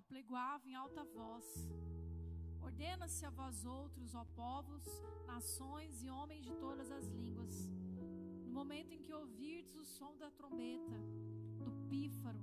[0.00, 1.46] Arauto apleguava em alta voz:
[2.62, 4.84] Ordena-se a vós outros, ó povos,
[5.26, 7.54] nações e homens de todas as línguas,
[8.44, 10.98] no momento em que ouvirdes o som da trombeta,
[11.58, 12.40] do pífaro,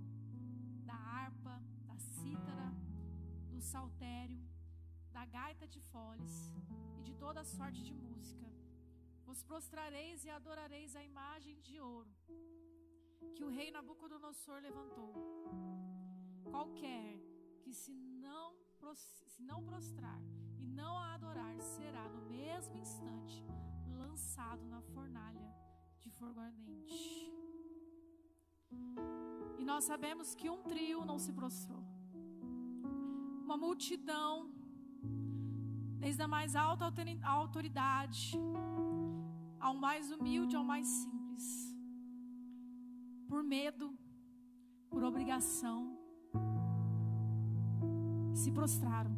[0.85, 2.69] da harpa, da cítara,
[3.49, 4.41] do saltério,
[5.11, 6.53] da gaita de foles
[6.99, 8.47] e de toda sorte de música,
[9.25, 12.13] vos prostrareis e adorareis a imagem de ouro
[13.35, 15.13] que o rei Nabucodonosor levantou.
[16.49, 17.26] Qualquer
[17.67, 18.55] que se não,
[19.33, 20.21] se não prostrar
[20.57, 23.45] e não a adorar será no mesmo instante
[24.01, 25.47] lançado na fornalha
[25.99, 27.29] de fogo ardente.
[29.59, 31.83] E nós sabemos que um trio não se prostrou.
[33.43, 34.49] Uma multidão,
[35.99, 38.31] desde a mais alta autori- autoridade
[39.59, 41.75] ao mais humilde, ao mais simples,
[43.27, 43.93] por medo,
[44.89, 45.97] por obrigação,
[48.37, 49.11] se prostraram.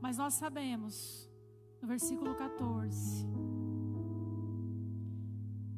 [0.00, 1.30] Mas nós sabemos,
[1.80, 3.26] no versículo 14,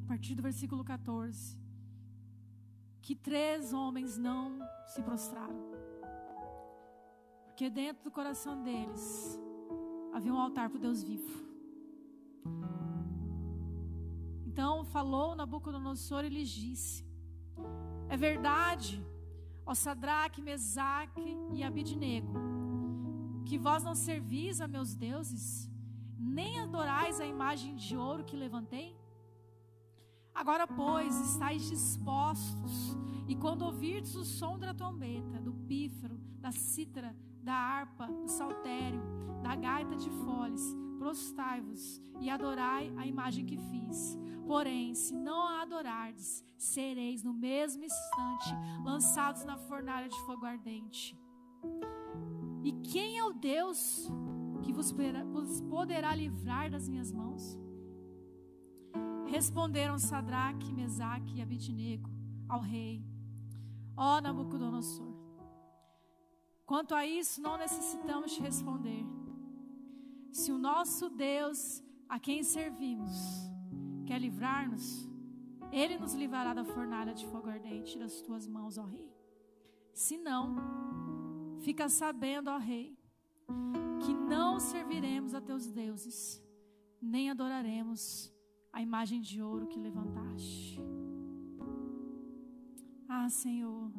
[0.05, 1.59] a partir do versículo 14,
[3.03, 5.71] que três homens não se prostraram.
[7.45, 9.39] Porque dentro do coração deles
[10.13, 11.45] havia um altar para o Deus vivo.
[14.47, 17.05] Então falou Nabucodonosor e lhes disse:
[18.09, 19.05] É verdade,
[19.71, 22.33] ó Sadraque, Mesaque e Abidnego,
[23.47, 25.71] que vós não servis a meus deuses,
[26.19, 28.97] nem adorais a imagem de ouro que levantei?
[30.35, 32.97] Agora, pois, estáis dispostos,
[33.29, 39.01] e quando ouvirdes o som da trombeta, do pífaro, da cítara, da harpa, do saltério,
[39.41, 44.19] da gaita de foles, prostai-vos e adorai a imagem que fiz.
[44.47, 48.51] Porém, se não a adorardes, sereis no mesmo instante
[48.85, 51.19] lançados na fornalha de fogo ardente.
[52.63, 54.11] E quem é o Deus
[54.63, 54.93] que vos
[55.71, 57.59] poderá livrar das minhas mãos?
[59.27, 62.11] Responderam Sadraque, Mesaque e Abidnego
[62.47, 63.03] ao rei:
[63.97, 65.15] Ó Nabucodonosor,
[66.67, 69.20] quanto a isso não necessitamos te responder.
[70.33, 73.13] Se o nosso Deus, a quem servimos,
[74.07, 75.09] quer livrar-nos,
[75.73, 79.11] ele nos livrará da fornalha de fogo ardente das tuas mãos, ó rei.
[79.93, 80.57] Se não,
[81.61, 82.97] fica sabendo, ó rei,
[84.05, 86.43] que não serviremos a teus deuses,
[87.01, 88.33] nem adoraremos
[88.73, 90.81] a imagem de ouro que levantaste.
[93.09, 93.91] Ah, Senhor.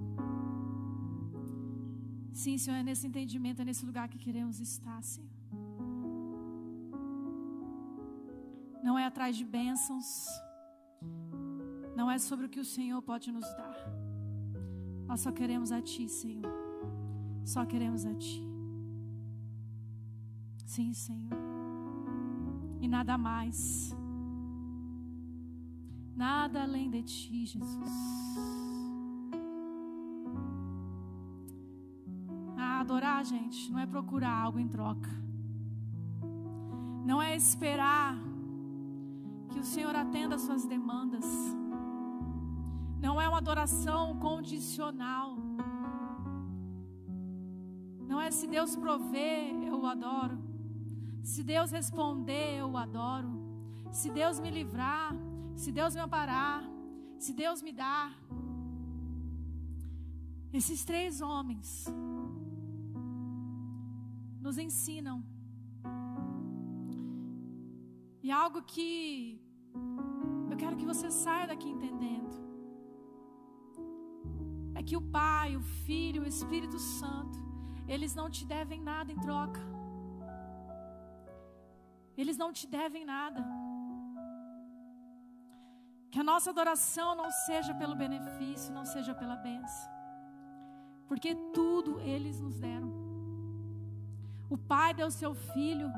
[2.31, 5.40] Sim, Senhor, é nesse entendimento, é nesse lugar que queremos estar, Senhor.
[8.83, 10.27] Não é atrás de bênçãos,
[11.95, 13.75] não é sobre o que o Senhor pode nos dar.
[15.05, 16.51] Nós só queremos a Ti, Senhor.
[17.45, 18.41] Só queremos a Ti.
[20.65, 21.37] Sim, Senhor.
[22.79, 23.93] E nada mais.
[26.15, 27.91] Nada além de Ti, Jesus.
[32.57, 35.09] A adorar, gente, não é procurar algo em troca.
[37.05, 38.30] Não é esperar
[39.51, 41.25] que o Senhor atenda às suas demandas.
[43.05, 45.35] Não é uma adoração condicional.
[48.07, 50.37] Não é se Deus prover, eu o adoro.
[51.23, 53.31] Se Deus responder, eu o adoro.
[53.91, 55.13] Se Deus me livrar,
[55.55, 56.63] se Deus me amparar,
[57.19, 58.11] se Deus me dar.
[60.53, 61.85] Esses três homens
[64.39, 65.23] nos ensinam.
[68.23, 69.41] E algo que
[70.49, 72.29] eu quero que você saia daqui entendendo.
[74.75, 77.39] É que o Pai, o Filho, o Espírito Santo,
[77.87, 79.61] eles não te devem nada em troca.
[82.15, 83.43] Eles não te devem nada.
[86.11, 89.89] Que a nossa adoração não seja pelo benefício, não seja pela bênção.
[91.07, 92.91] Porque tudo eles nos deram.
[94.49, 95.91] O Pai deu seu filho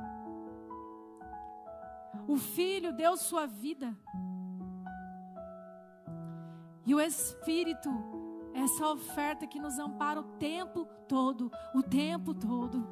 [2.27, 3.97] O Filho deu sua vida.
[6.85, 7.89] E o Espírito,
[8.53, 12.85] essa oferta que nos ampara o tempo todo, o tempo todo.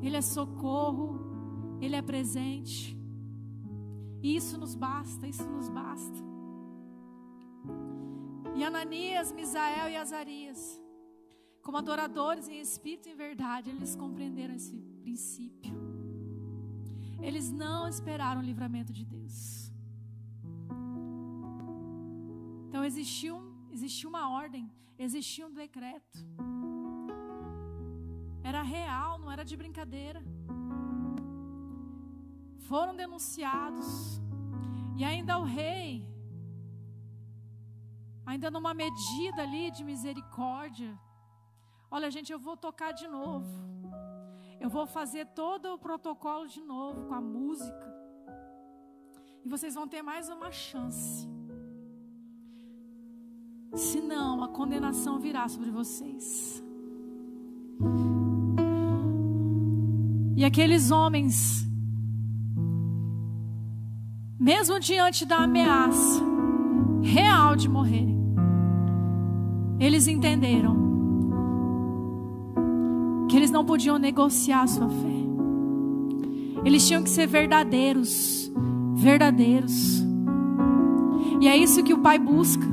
[0.00, 2.96] Ele é socorro, ele é presente.
[4.22, 6.18] E isso nos basta, isso nos basta.
[8.54, 10.80] E Ananias, Misael e Azarias,
[11.62, 15.91] como adoradores em espírito e em verdade, eles compreenderam esse princípio.
[17.22, 19.36] Eles não esperaram o livramento de Deus.
[22.66, 23.34] Então existiu,
[23.70, 24.64] existiu uma ordem,
[24.98, 26.18] existia um decreto.
[28.42, 30.20] Era real, não era de brincadeira.
[32.68, 33.88] Foram denunciados.
[34.96, 36.06] E ainda o rei,
[38.26, 40.90] ainda numa medida ali de misericórdia,
[41.90, 43.81] olha, gente, eu vou tocar de novo.
[44.62, 47.92] Eu vou fazer todo o protocolo de novo com a música.
[49.44, 51.28] E vocês vão ter mais uma chance.
[53.74, 56.62] Senão a condenação virá sobre vocês.
[60.36, 61.66] E aqueles homens,
[64.38, 66.22] mesmo diante da ameaça
[67.02, 68.16] real de morrerem,
[69.80, 70.91] eles entenderam
[73.62, 75.22] não podiam negociar a sua fé.
[76.64, 78.50] Eles tinham que ser verdadeiros,
[78.96, 80.02] verdadeiros.
[81.40, 82.66] E é isso que o Pai busca.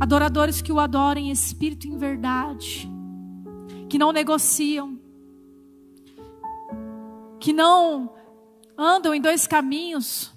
[0.00, 2.90] Adoradores que o adorem em espírito e em verdade,
[3.88, 4.98] que não negociam,
[7.38, 8.12] que não
[8.76, 10.34] andam em dois caminhos,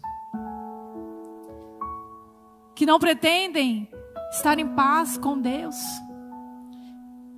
[2.76, 3.90] que não pretendem
[4.30, 5.76] estar em paz com Deus,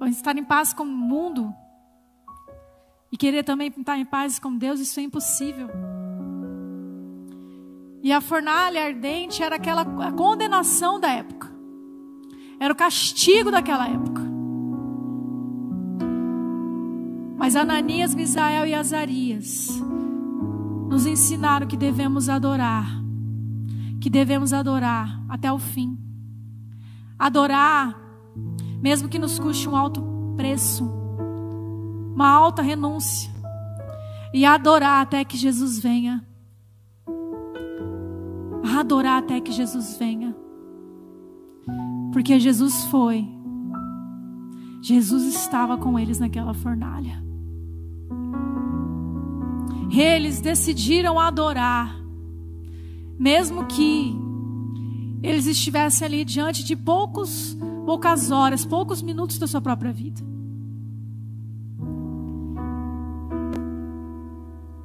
[0.02, 1.56] ou estar em paz com o mundo,
[3.12, 5.70] e querer também estar em paz com Deus, isso é impossível.
[8.04, 11.52] E a fornalha ardente era aquela condenação da época.
[12.60, 14.22] Era o castigo daquela época.
[17.38, 19.70] Mas Ananias, Misael e Azarias
[20.90, 22.90] nos ensinaram que devemos adorar,
[24.02, 25.98] que devemos adorar até o fim.
[27.20, 27.96] Adorar,
[28.82, 30.02] mesmo que nos custe um alto
[30.36, 30.90] preço,
[32.18, 33.32] uma alta renúncia,
[34.34, 36.26] e adorar até que Jesus venha.
[38.76, 40.36] Adorar até que Jesus venha.
[42.12, 43.24] Porque Jesus foi.
[44.82, 47.24] Jesus estava com eles naquela fornalha.
[49.92, 52.02] Eles decidiram adorar,
[53.20, 54.16] mesmo que
[55.22, 57.56] eles estivessem ali diante de poucos,
[57.86, 60.37] poucas horas, poucos minutos da sua própria vida.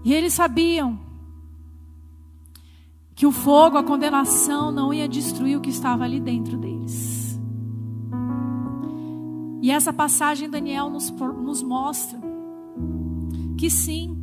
[0.04, 0.98] E eles sabiam
[3.14, 7.38] que o fogo, a condenação não ia destruir o que estava ali dentro deles.
[9.62, 12.18] E essa passagem Daniel nos, nos mostra
[13.56, 14.18] que sim,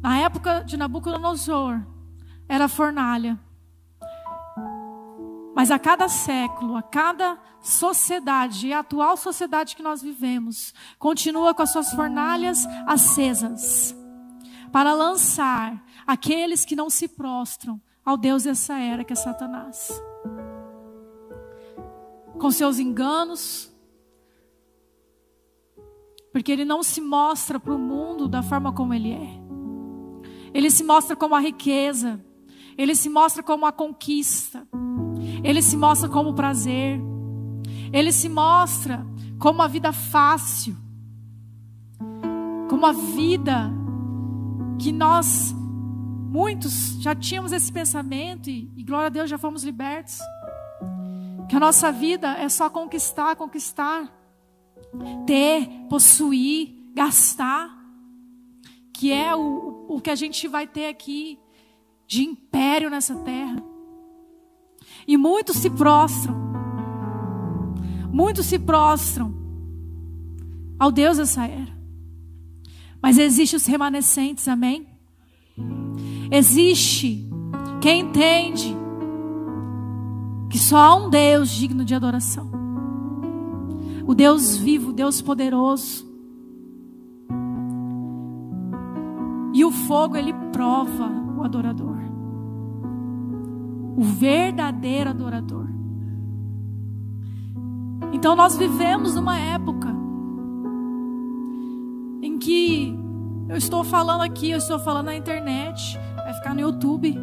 [0.00, 1.82] na época de Nabucodonosor,
[2.48, 3.38] era fornalha.
[5.58, 11.62] Mas a cada século, a cada sociedade, a atual sociedade que nós vivemos, continua com
[11.62, 13.92] as suas fornalhas acesas
[14.70, 20.00] para lançar aqueles que não se prostram ao Deus dessa era, que é Satanás
[22.38, 23.68] com seus enganos,
[26.32, 29.40] porque ele não se mostra para o mundo da forma como ele é.
[30.54, 32.24] Ele se mostra como a riqueza,
[32.78, 34.66] ele se mostra como a conquista,
[35.42, 37.00] ele se mostra como o prazer,
[37.92, 39.04] ele se mostra
[39.36, 40.76] como a vida fácil,
[42.70, 43.68] como a vida
[44.78, 50.20] que nós, muitos, já tínhamos esse pensamento e, e glória a Deus, já fomos libertos.
[51.48, 54.08] Que a nossa vida é só conquistar, conquistar,
[55.26, 57.76] ter, possuir, gastar.
[58.92, 61.38] Que é o, o que a gente vai ter aqui
[62.08, 63.62] de império nessa terra.
[65.06, 66.34] E muitos se prostram.
[68.10, 69.34] Muitos se prostram
[70.78, 71.76] ao Deus dessa era.
[73.02, 74.86] Mas existe os remanescentes, amém?
[76.30, 77.28] Existe
[77.80, 78.74] quem entende
[80.50, 82.50] que só há um Deus digno de adoração.
[84.06, 86.08] O Deus vivo, o Deus poderoso.
[89.52, 91.97] E o fogo ele prova o adorador.
[93.98, 95.66] O verdadeiro adorador.
[98.12, 99.88] Então nós vivemos numa época
[102.22, 102.96] em que
[103.48, 107.18] Eu estou falando aqui, eu estou falando na internet, vai ficar no YouTube.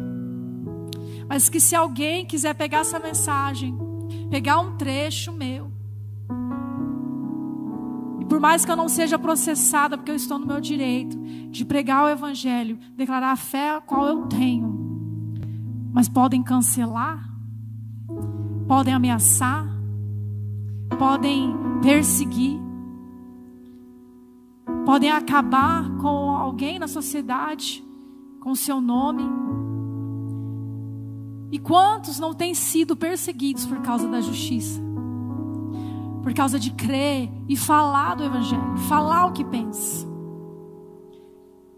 [1.28, 3.76] Mas que se alguém quiser pegar essa mensagem,
[4.28, 5.70] pegar um trecho meu,
[8.20, 11.16] e por mais que eu não seja processada, porque eu estou no meu direito
[11.48, 14.85] de pregar o Evangelho, declarar a fé a qual eu tenho,
[15.96, 17.26] mas podem cancelar,
[18.68, 19.66] podem ameaçar,
[20.98, 22.60] podem perseguir,
[24.84, 27.82] podem acabar com alguém na sociedade,
[28.42, 29.22] com seu nome.
[31.50, 34.78] E quantos não têm sido perseguidos por causa da justiça?
[36.22, 40.06] Por causa de crer e falar do Evangelho, falar o que pensa.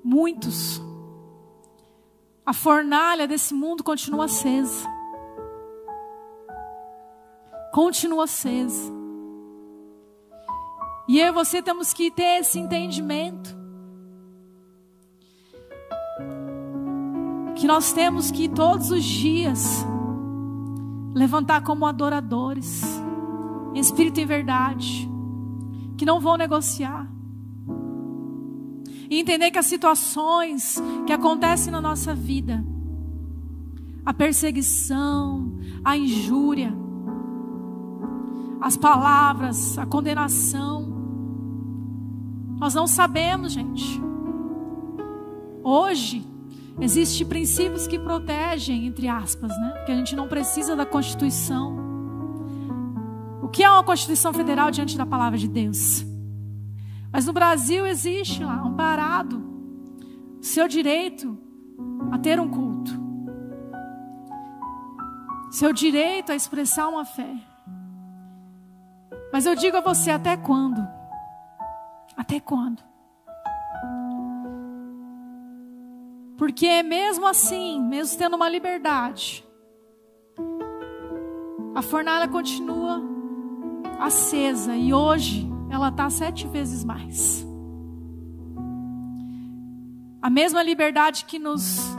[0.03, 0.88] Muitos.
[2.49, 4.89] A fornalha desse mundo continua acesa.
[7.75, 8.91] Continua acesa.
[11.07, 13.55] E eu e você temos que ter esse entendimento.
[17.55, 19.85] Que nós temos que todos os dias
[21.15, 22.83] levantar como adoradores,
[23.75, 25.07] em espírito e verdade,
[25.99, 27.18] que não vão negociar.
[29.11, 32.63] E entender que as situações que acontecem na nossa vida,
[34.05, 36.73] a perseguição, a injúria,
[38.61, 40.99] as palavras, a condenação,
[42.59, 44.01] nós não sabemos, gente.
[45.63, 46.27] Hoje,
[46.81, 49.71] existem princípios que protegem, entre aspas, né?
[49.77, 51.79] Porque a gente não precisa da Constituição.
[53.43, 56.05] O que é uma Constituição Federal diante da palavra de Deus?
[57.13, 59.43] Mas no Brasil existe lá, amparado,
[60.41, 61.39] seu direito
[62.13, 62.93] a ter um culto,
[65.51, 67.35] seu direito a expressar uma fé.
[69.33, 70.87] Mas eu digo a você, até quando?
[72.17, 72.83] Até quando?
[76.37, 79.45] Porque mesmo assim, mesmo tendo uma liberdade,
[81.75, 83.03] a fornalha continua
[83.99, 87.47] acesa e hoje ela está sete vezes mais.
[90.21, 91.97] A mesma liberdade que nos,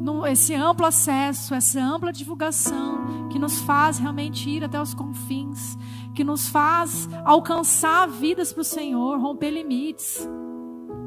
[0.00, 5.76] no, esse amplo acesso, essa ampla divulgação, que nos faz realmente ir até os confins,
[6.14, 10.28] que nos faz alcançar vidas para o Senhor, romper limites,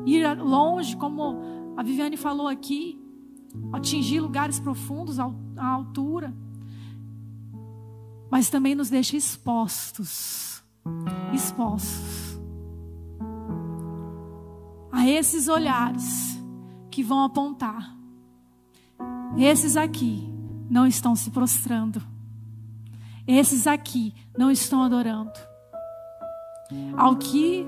[0.05, 2.99] ir longe, como a Viviane falou aqui,
[3.71, 6.33] atingir lugares profundos, à altura,
[8.29, 10.50] mas também nos deixa expostos
[11.33, 12.21] expostos
[14.91, 16.39] a esses olhares
[16.91, 17.97] que vão apontar.
[19.37, 20.29] Esses aqui
[20.69, 22.01] não estão se prostrando.
[23.25, 25.31] Esses aqui não estão adorando.
[26.97, 27.65] Ao que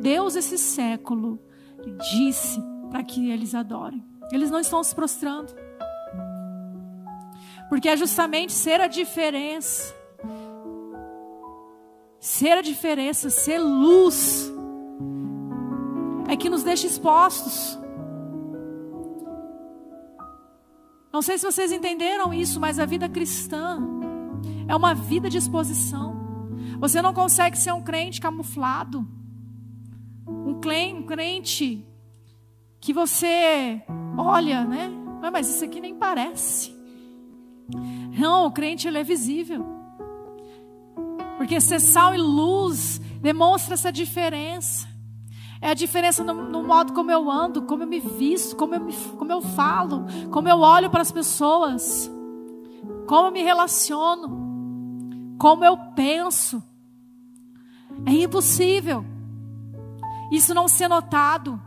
[0.00, 1.40] Deus esse século
[2.10, 4.04] disse para que eles adorem.
[4.30, 5.54] Eles não estão se prostrando.
[7.68, 9.94] Porque é justamente ser a diferença.
[12.20, 14.52] Ser a diferença, ser luz.
[16.28, 17.78] É que nos deixa expostos.
[21.12, 23.80] Não sei se vocês entenderam isso, mas a vida cristã
[24.66, 26.16] é uma vida de exposição.
[26.78, 29.06] Você não consegue ser um crente camuflado.
[30.26, 30.60] Um
[31.04, 31.84] crente
[32.80, 33.82] que você
[34.16, 34.90] olha, né?
[35.32, 36.76] Mas isso aqui nem parece.
[38.18, 39.77] Não, o crente ele é visível.
[41.38, 44.86] Porque ser sal e luz demonstra essa diferença.
[45.60, 48.80] É a diferença no, no, modo como eu ando, como eu me visto, como eu,
[48.80, 52.10] me, como eu falo, como eu olho para as pessoas,
[53.06, 54.48] como eu me relaciono
[55.38, 56.62] como eu penso.
[58.04, 59.04] É impossível
[60.30, 61.60] isso não ser notado.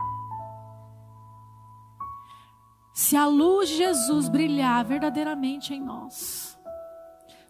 [2.94, 6.58] Se a luz de Jesus brilhar verdadeiramente em nós,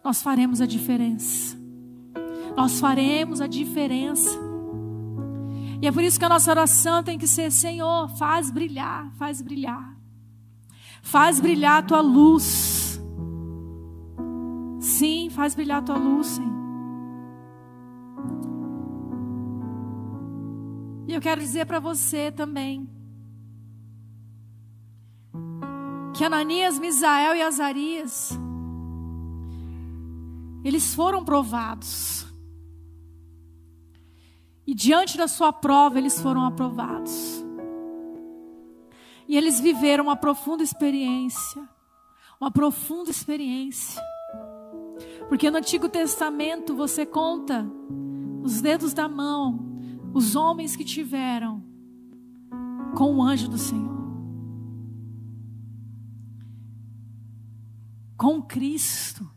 [0.03, 1.61] nós faremos a diferença.
[2.55, 4.29] Nós faremos a diferença.
[5.81, 9.41] E é por isso que a nossa oração tem que ser: Senhor, faz brilhar, faz
[9.41, 9.97] brilhar.
[11.01, 13.01] Faz brilhar a tua luz.
[14.79, 16.53] Sim, faz brilhar a tua luz, Senhor.
[21.07, 22.89] E eu quero dizer para você também
[26.13, 28.37] que Ananias, Misael e Azarias
[30.63, 32.32] eles foram provados.
[34.65, 37.43] E diante da sua prova, eles foram aprovados.
[39.27, 41.67] E eles viveram uma profunda experiência,
[42.39, 44.01] uma profunda experiência
[45.27, 47.65] porque no Antigo Testamento você conta
[48.43, 49.59] os dedos da mão,
[50.13, 51.63] os homens que tiveram
[52.95, 54.03] com o anjo do Senhor.
[58.15, 59.29] Com Cristo,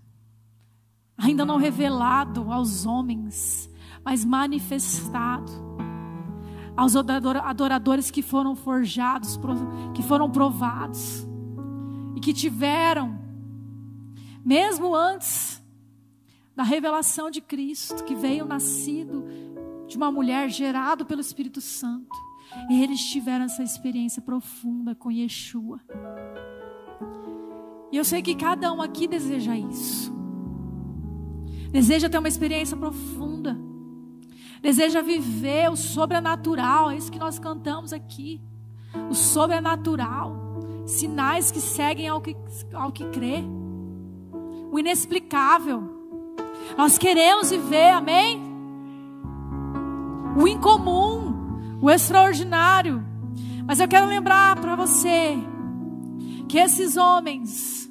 [1.17, 3.71] ainda não revelado aos homens,
[4.07, 5.51] mas manifestado
[6.77, 9.37] aos adoradores que foram forjados,
[9.93, 11.27] que foram provados
[12.15, 13.19] e que tiveram,
[14.45, 15.61] mesmo antes
[16.55, 19.25] da revelação de Cristo, que veio nascido
[19.89, 22.15] de uma mulher gerado pelo Espírito Santo,
[22.71, 25.81] eles tiveram essa experiência profunda com Yeshua.
[27.91, 30.15] E eu sei que cada um aqui deseja isso.
[31.73, 33.59] Deseja ter uma experiência profunda
[34.61, 38.41] deseja viver o sobrenatural, é isso que nós cantamos aqui.
[39.11, 40.35] O sobrenatural,
[40.87, 42.37] sinais que seguem ao que,
[42.73, 43.45] ao que crê,
[44.71, 45.95] o inexplicável.
[46.77, 48.41] Nós queremos viver, amém?
[50.37, 53.05] O incomum, o extraordinário.
[53.67, 55.37] Mas eu quero lembrar para você
[56.49, 57.91] que esses homens,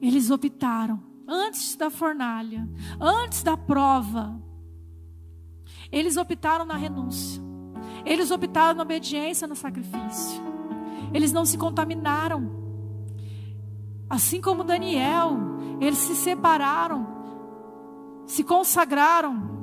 [0.00, 2.68] eles optaram antes da fornalha,
[3.00, 4.40] antes da prova,
[5.90, 7.42] eles optaram na renúncia.
[8.04, 10.42] Eles optaram na obediência no sacrifício.
[11.12, 12.62] Eles não se contaminaram.
[14.08, 15.36] Assim como Daniel,
[15.80, 17.06] eles se separaram,
[18.26, 19.54] se consagraram.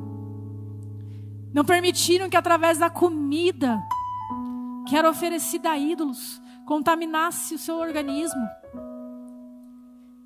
[1.54, 3.82] Não permitiram que através da comida
[4.88, 8.42] que era oferecida a ídolos contaminasse o seu organismo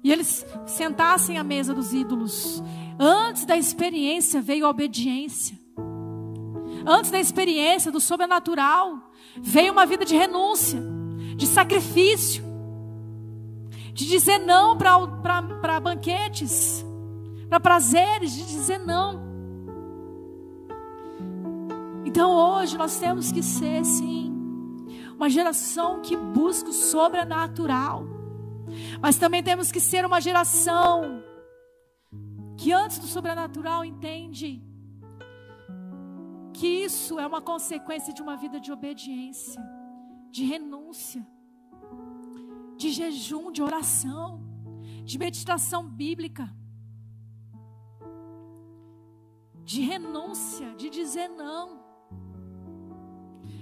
[0.06, 2.62] e eles sentassem à mesa dos ídolos.
[3.00, 5.60] Antes da experiência veio a obediência.
[6.86, 10.80] Antes da experiência do sobrenatural, veio uma vida de renúncia,
[11.36, 12.44] de sacrifício,
[13.96, 16.86] de dizer não para banquetes,
[17.50, 19.20] para prazeres, de dizer não.
[22.06, 24.32] Então hoje nós temos que ser, sim,
[25.18, 28.15] uma geração que busca o sobrenatural
[29.02, 31.24] mas também temos que ser uma geração
[32.58, 34.64] que antes do sobrenatural entende
[36.54, 39.62] que isso é uma consequência de uma vida de obediência,
[40.32, 41.26] de renúncia,
[42.78, 44.42] de jejum, de oração,
[45.04, 46.50] de meditação bíblica,
[49.64, 51.84] de renúncia, de dizer não.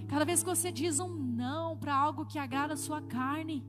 [0.08, 3.65] Cada vez que você diz um não para algo que agrada a sua carne,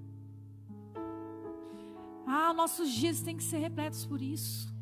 [2.27, 4.73] ah, nossos dias têm que ser repletos por isso.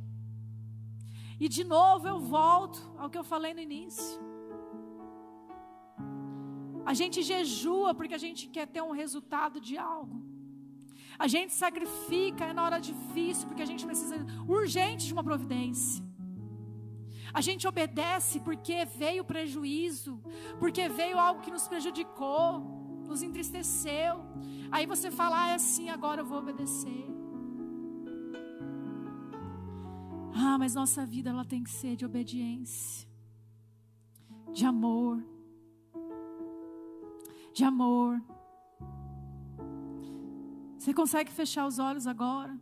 [1.38, 4.20] E de novo eu volto ao que eu falei no início.
[6.84, 10.22] A gente jejua porque a gente quer ter um resultado de algo.
[11.18, 14.16] A gente sacrifica é na hora difícil porque a gente precisa
[14.48, 16.04] urgente de uma providência.
[17.34, 20.20] A gente obedece porque veio prejuízo,
[20.58, 22.60] porque veio algo que nos prejudicou,
[23.06, 24.24] nos entristeceu.
[24.70, 27.11] Aí você fala, ah, é assim, agora eu vou obedecer.
[30.34, 33.08] Ah, mas nossa vida ela tem que ser de obediência,
[34.52, 35.22] de amor,
[37.52, 38.20] de amor.
[40.78, 42.58] Você consegue fechar os olhos agora?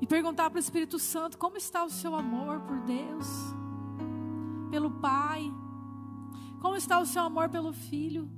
[0.00, 3.26] E perguntar para o Espírito Santo como está o seu amor por Deus,
[4.70, 5.52] pelo Pai,
[6.60, 8.30] como está o seu amor pelo Filho,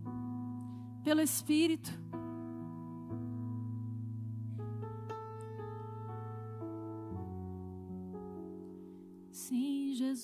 [1.04, 2.07] pelo Espírito.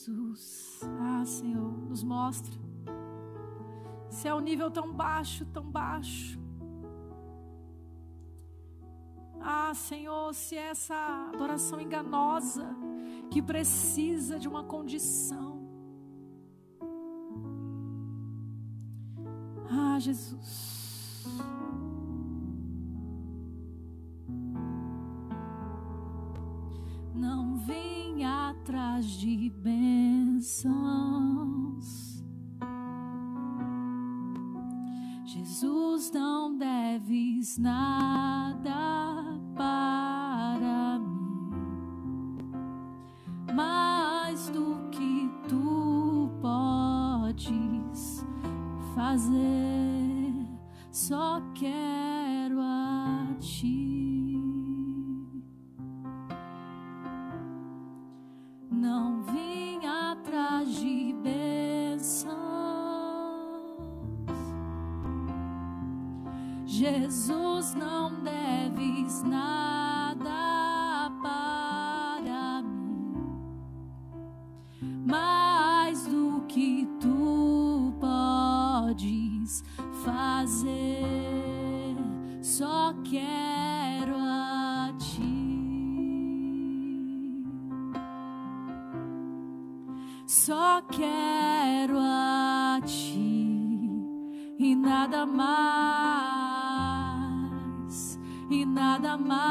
[0.04, 0.80] Jesus.
[1.00, 2.54] Ah, Senhor, nos mostra.
[4.10, 6.38] Se é um nível tão baixo, tão baixo.
[9.40, 10.94] Ah, Senhor, se é essa
[11.32, 12.66] adoração enganosa
[13.30, 15.62] que precisa de uma condição.
[19.70, 21.24] Ah, Jesus.
[27.14, 29.93] Não vem atrás de bênçãos.
[49.14, 50.33] Fazer,
[50.90, 53.94] só quero a ti.
[66.66, 69.63] Jesus, não deves nada
[90.96, 93.90] quero a ti
[94.59, 95.54] e nada mais,
[98.48, 99.42] e nada mais,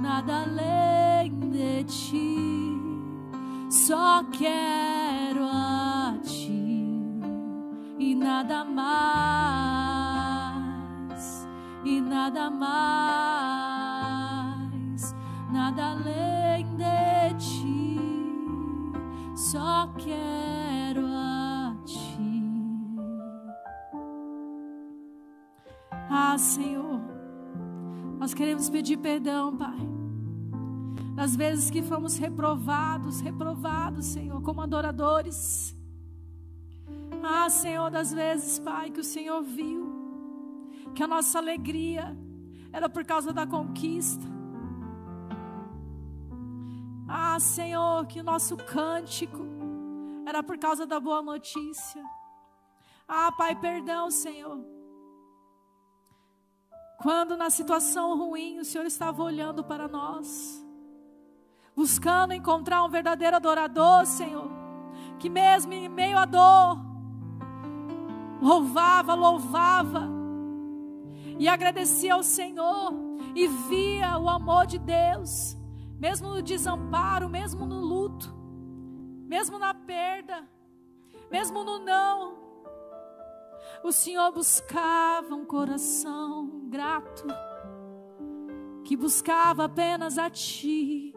[0.00, 2.38] nada além de ti.
[3.68, 6.86] Só quero a ti
[7.98, 9.50] e nada mais,
[11.84, 13.09] e nada mais,
[26.40, 27.00] Senhor,
[28.18, 29.78] nós queremos pedir perdão, Pai.
[31.14, 35.76] Das vezes que fomos reprovados, reprovados, Senhor, como adoradores.
[37.22, 39.90] Ah, Senhor, das vezes, Pai, que o Senhor viu
[40.94, 42.16] que a nossa alegria
[42.72, 44.24] era por causa da conquista.
[47.06, 49.44] Ah, Senhor, que o nosso cântico
[50.26, 52.02] era por causa da boa notícia.
[53.06, 54.79] Ah, Pai, perdão, Senhor.
[57.00, 60.62] Quando na situação ruim o Senhor estava olhando para nós,
[61.74, 64.50] buscando encontrar um verdadeiro adorador, Senhor,
[65.18, 66.78] que mesmo em meio à dor,
[68.42, 70.10] louvava, louvava,
[71.38, 72.92] e agradecia ao Senhor,
[73.34, 75.56] e via o amor de Deus,
[75.98, 78.30] mesmo no desamparo, mesmo no luto,
[79.26, 80.46] mesmo na perda,
[81.30, 82.34] mesmo no não,
[83.82, 87.26] o Senhor buscava um coração grato,
[88.84, 91.14] que buscava apenas a Ti.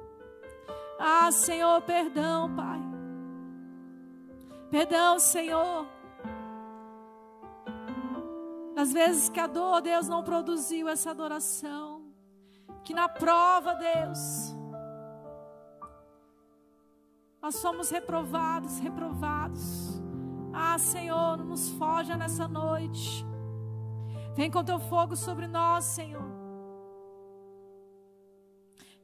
[0.99, 2.81] Ah, Senhor, perdão, Pai.
[4.71, 5.87] Perdão, Senhor.
[8.75, 12.01] Das vezes que a dor, Deus, não produziu essa adoração.
[12.83, 14.53] Que na prova, Deus,
[17.41, 20.01] nós somos reprovados, reprovados.
[20.51, 23.32] Ah, Senhor, não nos foja nessa noite.
[24.35, 26.43] Vem com teu fogo sobre nós, Senhor.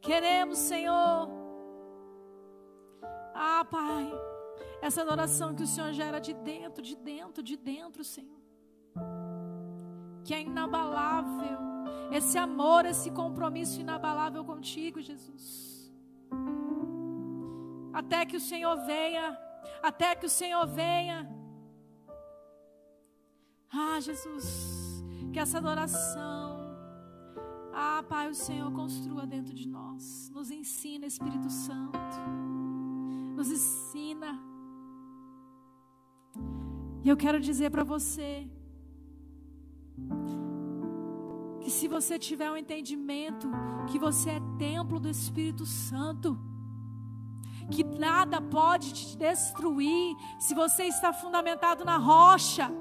[0.01, 1.29] Queremos, Senhor.
[3.33, 4.11] Ah, Pai,
[4.81, 8.41] essa adoração que o Senhor gera de dentro, de dentro, de dentro, Senhor.
[10.23, 11.59] Que é inabalável.
[12.11, 15.93] Esse amor, esse compromisso inabalável contigo, Jesus.
[17.93, 19.37] Até que o Senhor venha,
[19.83, 21.29] até que o Senhor venha.
[23.71, 24.88] Ah, Jesus,
[25.31, 26.59] que essa adoração,
[27.73, 30.29] ah, Pai, o Senhor construa dentro de nós.
[30.33, 31.97] Nos ensina, Espírito Santo.
[33.35, 34.39] Nos ensina.
[37.03, 38.49] E eu quero dizer para você
[41.61, 43.49] que se você tiver um entendimento
[43.87, 46.37] que você é templo do Espírito Santo,
[47.69, 52.71] que nada pode te destruir se você está fundamentado na rocha.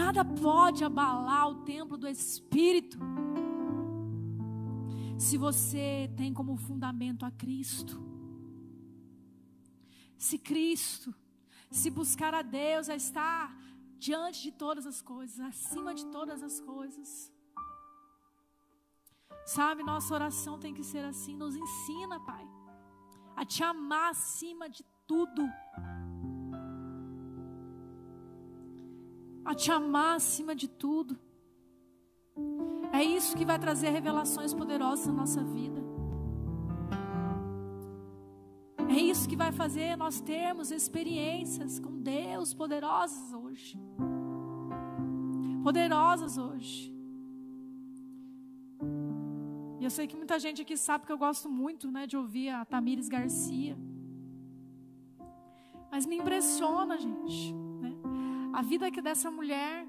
[0.00, 2.96] Nada pode abalar o templo do Espírito.
[5.18, 8.00] Se você tem como fundamento a Cristo.
[10.16, 11.12] Se Cristo,
[11.68, 13.44] se buscar a Deus, a estar
[13.98, 17.32] diante de todas as coisas, acima de todas as coisas.
[19.44, 21.36] Sabe, nossa oração tem que ser assim.
[21.36, 22.46] Nos ensina, Pai,
[23.34, 25.42] a te amar acima de tudo.
[29.50, 31.18] A te amar acima de tudo.
[32.92, 35.80] É isso que vai trazer revelações poderosas na nossa vida.
[38.90, 43.80] É isso que vai fazer nós termos experiências com Deus poderosas hoje.
[45.62, 46.94] Poderosas hoje.
[49.80, 52.50] E eu sei que muita gente aqui sabe que eu gosto muito né, de ouvir
[52.50, 53.78] a Tamires Garcia.
[55.90, 57.67] Mas me impressiona, gente.
[58.52, 59.86] A vida que dessa mulher.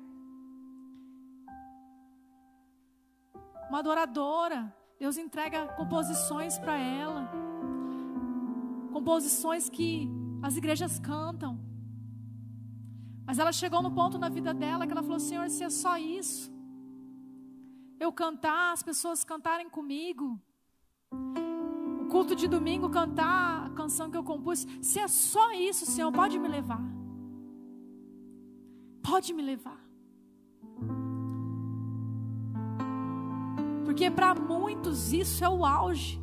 [3.69, 4.75] Uma adoradora.
[4.99, 7.29] Deus entrega composições para ela.
[8.91, 10.09] Composições que
[10.41, 11.59] as igrejas cantam.
[13.25, 15.97] Mas ela chegou no ponto na vida dela que ela falou: Senhor, se é só
[15.97, 16.51] isso,
[17.99, 20.41] eu cantar, as pessoas cantarem comigo,
[22.01, 26.11] o culto de domingo cantar a canção que eu compus, se é só isso, Senhor,
[26.11, 26.81] pode me levar.
[29.01, 29.79] Pode me levar.
[33.85, 36.21] Porque para muitos isso é o auge.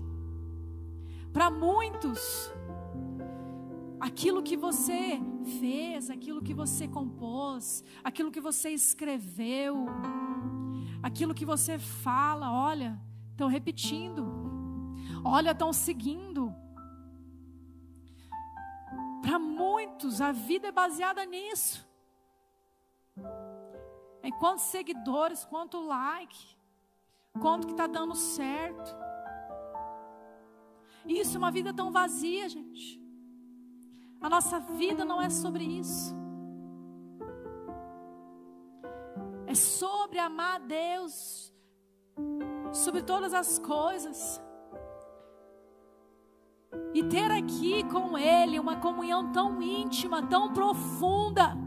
[1.32, 2.50] Para muitos,
[4.00, 5.20] aquilo que você
[5.60, 9.86] fez, aquilo que você compôs, aquilo que você escreveu,
[11.02, 12.98] aquilo que você fala, olha,
[13.32, 14.26] estão repetindo,
[15.22, 16.54] olha, estão seguindo.
[19.22, 21.85] Para muitos, a vida é baseada nisso.
[24.22, 26.56] Em quantos seguidores, quanto like,
[27.40, 28.94] quanto que está dando certo.
[31.06, 33.00] Isso é uma vida tão vazia, gente.
[34.20, 36.14] A nossa vida não é sobre isso.
[39.46, 41.54] É sobre amar a Deus,
[42.72, 44.40] sobre todas as coisas.
[46.92, 51.65] E ter aqui com Ele uma comunhão tão íntima, tão profunda.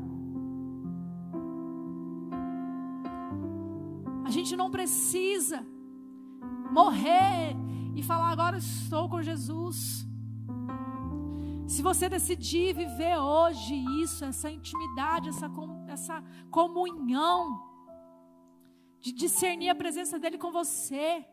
[4.50, 5.64] Gente não precisa
[6.72, 7.56] morrer
[7.96, 10.08] e falar agora estou com Jesus.
[11.68, 15.52] Se você decidir viver hoje isso, essa intimidade, essa,
[15.88, 17.64] essa comunhão,
[19.00, 21.24] de discernir a presença dEle com você,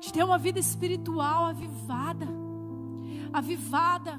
[0.00, 2.26] de ter uma vida espiritual avivada,
[3.30, 4.18] avivada.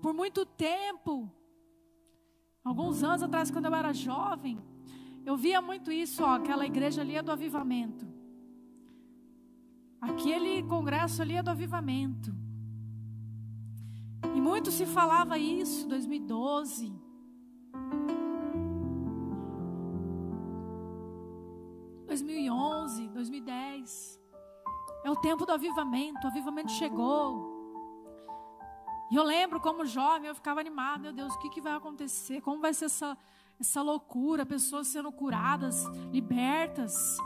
[0.00, 1.30] Por muito tempo,
[2.64, 4.58] alguns anos atrás, quando eu era jovem,
[5.24, 8.06] eu via muito isso, ó, aquela igreja ali é do avivamento.
[10.00, 12.34] Aquele congresso ali é do avivamento.
[14.34, 17.00] E muito se falava isso, 2012.
[22.08, 24.20] ...2011, 2010...
[25.04, 26.26] ...é o tempo do avivamento...
[26.26, 27.48] ...o avivamento chegou...
[29.12, 30.28] ...e eu lembro como jovem...
[30.28, 30.98] ...eu ficava animada...
[31.04, 32.40] ...meu Deus, o que, que vai acontecer...
[32.40, 33.16] ...como vai ser essa,
[33.60, 34.46] essa loucura...
[34.46, 35.84] ...pessoas sendo curadas...
[36.10, 37.18] ...libertas...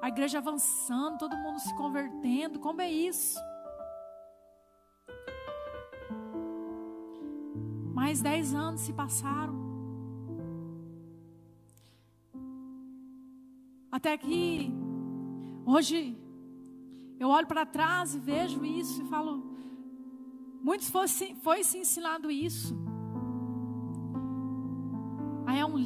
[0.00, 1.18] ...a igreja avançando...
[1.18, 2.58] ...todo mundo se convertendo...
[2.58, 3.38] ...como é isso...
[7.94, 9.54] Mais dez anos se passaram.
[13.92, 14.72] Até que
[15.66, 16.16] hoje
[17.18, 19.44] eu olho para trás e vejo isso e falo,
[20.62, 21.06] muitos foi,
[21.42, 22.74] foi se ensinado isso.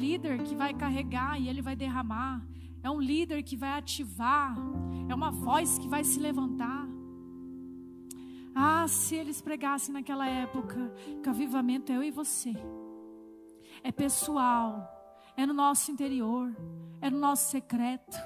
[0.05, 2.45] Líder que vai carregar e ele vai derramar.
[2.83, 4.55] É um líder que vai ativar.
[5.09, 6.87] É uma voz que vai se levantar.
[8.53, 12.53] Ah, se eles pregassem naquela época que avivamento é eu e você.
[13.83, 14.87] É pessoal,
[15.35, 16.55] é no nosso interior,
[17.01, 18.17] é no nosso secreto.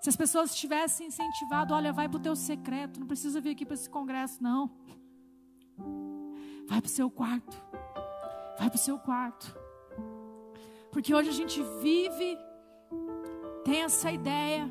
[0.00, 3.64] Se as pessoas tivessem incentivado, olha, vai para o teu secreto, não precisa vir aqui
[3.64, 4.70] para esse congresso, não.
[6.68, 7.56] Vai para o seu quarto.
[8.58, 9.61] Vai para o seu quarto.
[10.92, 12.38] Porque hoje a gente vive,
[13.64, 14.70] tem essa ideia.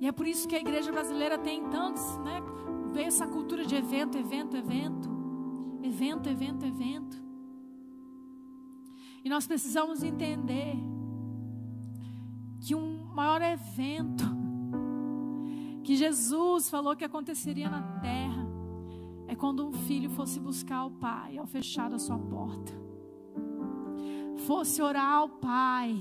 [0.00, 2.42] E é por isso que a igreja brasileira tem tantos, né?
[2.92, 5.10] Veio essa cultura de evento, evento, evento.
[5.82, 7.22] Evento, evento, evento.
[9.22, 10.74] E nós precisamos entender
[12.58, 14.24] que um maior evento
[15.84, 18.48] que Jesus falou que aconteceria na terra
[19.26, 22.87] é quando um filho fosse buscar o pai ao fechar a sua porta.
[24.46, 25.96] Fosse orar ao pai.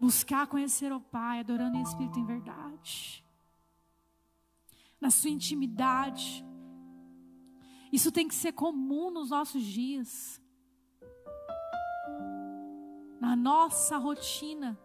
[0.00, 3.22] Buscar conhecer o pai, adorando em espírito em verdade
[5.02, 6.46] na sua intimidade.
[7.92, 10.40] Isso tem que ser comum nos nossos dias.
[13.20, 14.78] Na nossa rotina.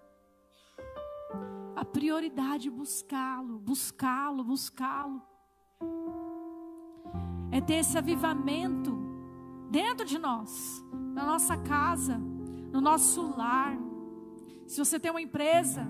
[1.76, 5.22] A prioridade é buscá-lo, buscá-lo, buscá-lo.
[7.52, 8.98] É ter esse avivamento
[9.70, 12.18] dentro de nós, na nossa casa,
[12.72, 13.78] no nosso lar.
[14.66, 15.88] Se você tem uma empresa,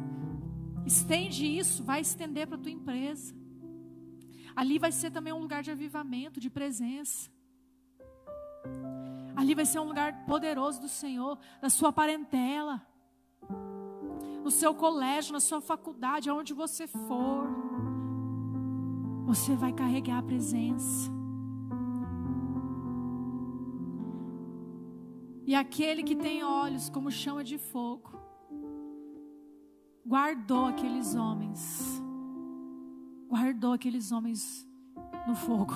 [0.85, 3.35] estende isso, vai estender para a tua empresa.
[4.55, 7.29] Ali vai ser também um lugar de avivamento, de presença.
[9.35, 12.81] Ali vai ser um lugar poderoso do Senhor, da sua parentela,
[14.43, 17.47] no seu colégio, na sua faculdade, aonde você for.
[19.25, 21.16] Você vai carregar a presença.
[25.47, 28.11] E aquele que tem olhos como chama de fogo,
[30.05, 32.05] guardou aqueles homens
[33.27, 34.67] guardou aqueles homens
[35.27, 35.73] no fogo.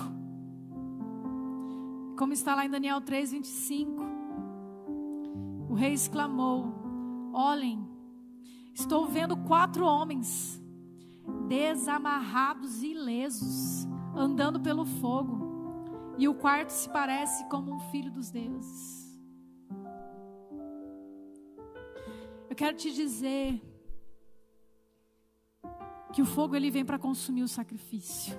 [2.16, 4.02] Como está lá em Daniel 3, 25.
[5.68, 6.72] O rei exclamou:
[7.32, 7.86] Olhem,
[8.74, 10.60] estou vendo quatro homens
[11.48, 18.30] desamarrados e ilesos, andando pelo fogo, e o quarto se parece como um filho dos
[18.30, 19.01] deuses.
[22.52, 23.62] Eu quero te dizer
[26.12, 28.36] que o fogo ele vem para consumir o sacrifício.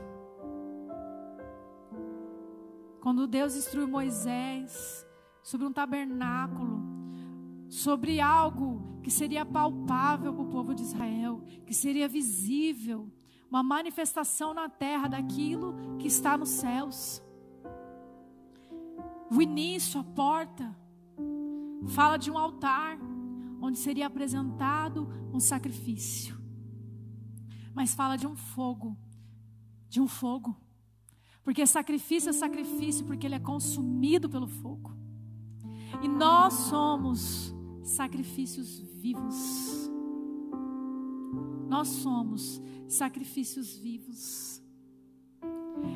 [3.02, 5.04] Quando Deus instruiu Moisés
[5.42, 6.80] sobre um tabernáculo,
[7.68, 13.12] sobre algo que seria palpável para o povo de Israel, que seria visível,
[13.50, 17.20] uma manifestação na terra daquilo que está nos céus.
[19.36, 20.78] O início, a porta,
[21.88, 23.00] fala de um altar
[23.64, 26.38] onde seria apresentado um sacrifício.
[27.74, 28.98] Mas fala de um fogo,
[29.88, 30.54] de um fogo.
[31.46, 34.94] Porque sacrifício é sacrifício, porque ele é consumido pelo fogo.
[36.02, 39.90] E nós somos sacrifícios vivos.
[41.70, 44.62] Nós somos sacrifícios vivos.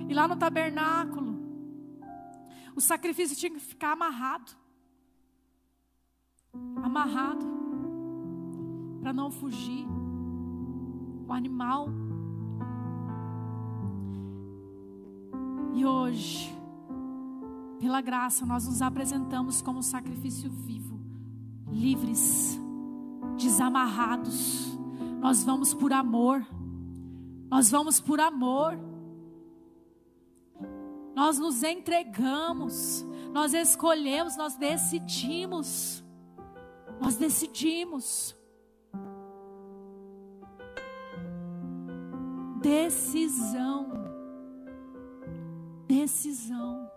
[0.07, 1.35] E lá no tabernáculo,
[2.77, 4.55] o sacrifício tinha que ficar amarrado
[6.81, 7.45] amarrado
[9.01, 9.87] para não fugir.
[11.27, 11.89] O animal.
[15.73, 16.53] E hoje,
[17.79, 20.99] pela graça, nós nos apresentamos como sacrifício vivo,
[21.69, 22.59] livres,
[23.37, 24.77] desamarrados.
[25.19, 26.45] Nós vamos por amor.
[27.49, 28.77] Nós vamos por amor.
[31.15, 36.03] Nós nos entregamos, nós escolhemos, nós decidimos.
[36.99, 38.35] Nós decidimos.
[42.61, 43.91] Decisão.
[45.87, 46.89] Decisão.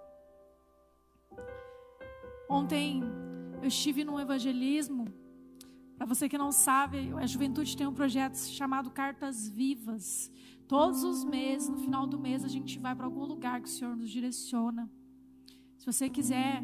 [2.49, 3.03] Ontem
[3.63, 5.05] eu estive num evangelismo.
[5.97, 10.33] Para você que não sabe, a juventude tem um projeto chamado Cartas Vivas.
[10.67, 13.71] Todos os meses, no final do mês, a gente vai para algum lugar que o
[13.71, 14.91] Senhor nos direciona.
[15.77, 16.63] Se você quiser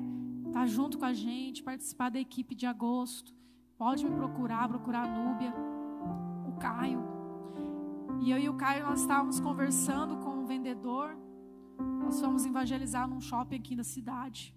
[0.57, 3.31] estar tá junto com a gente, participar da equipe de agosto,
[3.77, 5.53] pode me procurar, procurar a Núbia,
[6.49, 7.03] o Caio.
[8.23, 11.15] E eu e o Caio nós estávamos conversando com um vendedor.
[12.03, 14.57] Nós fomos evangelizar num shopping aqui da cidade.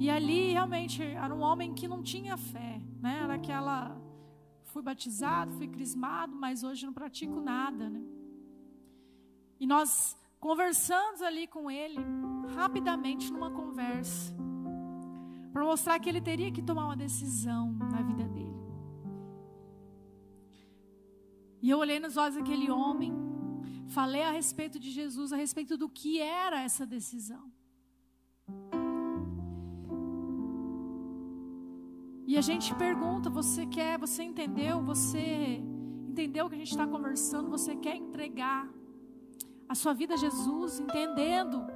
[0.00, 3.20] E ali realmente era um homem que não tinha fé, né?
[3.24, 4.00] Era aquela
[4.64, 8.02] fui batizado, fui crismado, mas hoje não pratico nada, né?
[9.60, 12.00] E nós conversamos ali com ele,
[12.56, 14.34] rapidamente numa conversa,
[15.52, 18.60] para mostrar que ele teria que tomar uma decisão na vida dele.
[21.62, 23.14] E eu olhei nos olhos daquele homem,
[23.86, 27.44] falei a respeito de Jesus, a respeito do que era essa decisão.
[32.26, 34.82] E a gente pergunta: você quer, você entendeu?
[34.82, 35.62] Você
[36.08, 37.48] entendeu o que a gente está conversando?
[37.48, 38.68] Você quer entregar
[39.72, 41.66] a sua vida a Jesus, entendendo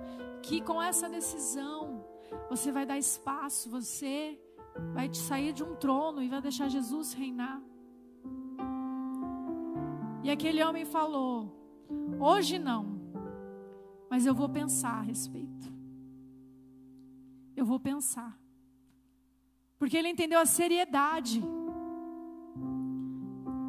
[0.42, 2.04] que com essa decisão
[2.50, 4.38] você vai dar espaço, você
[4.92, 7.58] vai te sair de um trono e vai deixar Jesus reinar.
[10.22, 11.34] E aquele homem falou:
[12.20, 13.00] Hoje não,
[14.10, 15.72] mas eu vou pensar a respeito.
[17.56, 18.38] Eu vou pensar.
[19.78, 21.42] Porque ele entendeu a seriedade.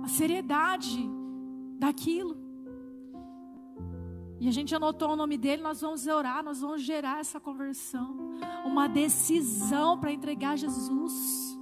[0.04, 1.00] A seriedade
[1.80, 2.47] daquilo.
[4.40, 8.38] E a gente anotou o nome dele, nós vamos orar, nós vamos gerar essa conversão.
[8.64, 11.58] Uma decisão para entregar Jesus.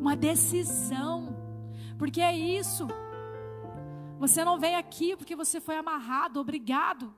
[0.00, 1.36] Uma decisão.
[1.98, 2.86] Porque é isso.
[4.18, 7.14] Você não vem aqui porque você foi amarrado, obrigado.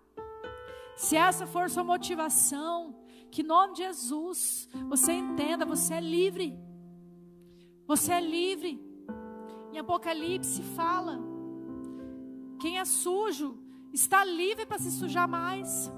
[0.96, 2.96] Se essa for sua motivação,
[3.30, 6.58] que em nome de Jesus, você entenda, você é livre.
[7.86, 8.82] Você é livre.
[9.72, 11.27] Em Apocalipse fala
[12.58, 13.58] quem é sujo
[13.92, 15.90] está livre para se sujar mais.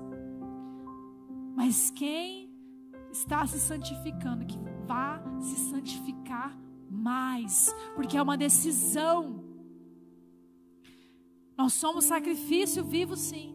[1.57, 2.51] Mas quem
[3.11, 6.57] está se santificando, que vá se santificar
[6.88, 9.44] mais, porque é uma decisão.
[11.57, 13.55] Nós somos sacrifício vivo, sim,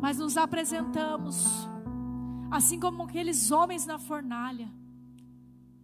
[0.00, 1.44] mas nos apresentamos,
[2.50, 4.72] assim como aqueles homens na fornalha,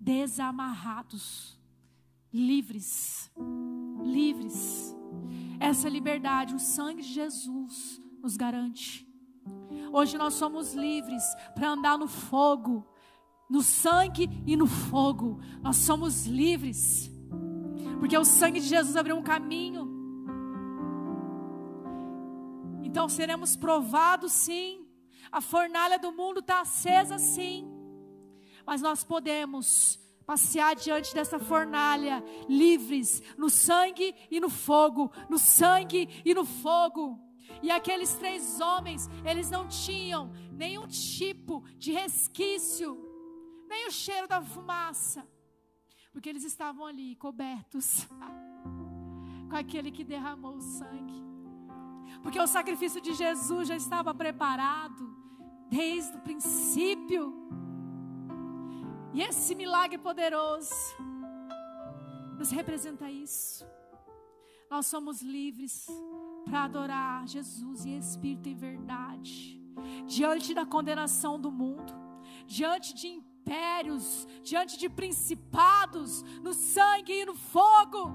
[0.01, 1.61] desamarrados,
[2.33, 3.31] livres,
[4.03, 4.94] livres
[5.61, 9.07] essa liberdade, o sangue de Jesus nos garante.
[9.93, 11.23] Hoje nós somos livres
[11.55, 12.87] para andar no fogo,
[13.49, 15.41] no sangue e no fogo.
[15.63, 17.11] Nós somos livres,
[18.01, 19.89] porque o sangue de Jesus abriu um caminho.
[22.83, 24.87] Então seremos provados, sim.
[25.31, 27.69] A fornalha do mundo está acesa, sim.
[28.67, 36.09] Mas nós podemos passear diante dessa fornalha, livres no sangue e no fogo, no sangue
[36.25, 37.19] e no fogo.
[37.63, 42.99] E aqueles três homens, eles não tinham nenhum tipo de resquício,
[43.69, 45.27] nem o cheiro da fumaça,
[46.13, 48.07] Porque eles estavam ali cobertos
[49.51, 51.23] com aquele que derramou o sangue.
[52.23, 55.15] Porque o sacrifício de Jesus já estava preparado
[55.69, 57.35] desde o princípio.
[59.15, 60.75] E esse milagre poderoso
[62.37, 63.65] nos representa isso.
[64.69, 65.87] Nós somos livres
[66.45, 69.63] para adorar Jesus em espírito e verdade,
[70.05, 71.93] diante da condenação do mundo,
[72.45, 78.11] diante de impérios, diante de principados, no sangue e no fogo.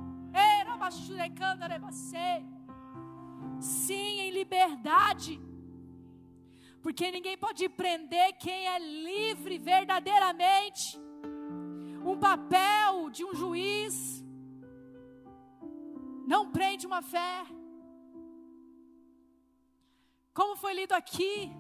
[3.62, 5.40] Sim, em liberdade.
[6.82, 11.00] Porque ninguém pode prender quem é livre verdadeiramente.
[12.06, 14.24] Um papel de um juiz
[16.26, 17.46] não prende uma fé.
[20.34, 21.52] Como foi lido aqui,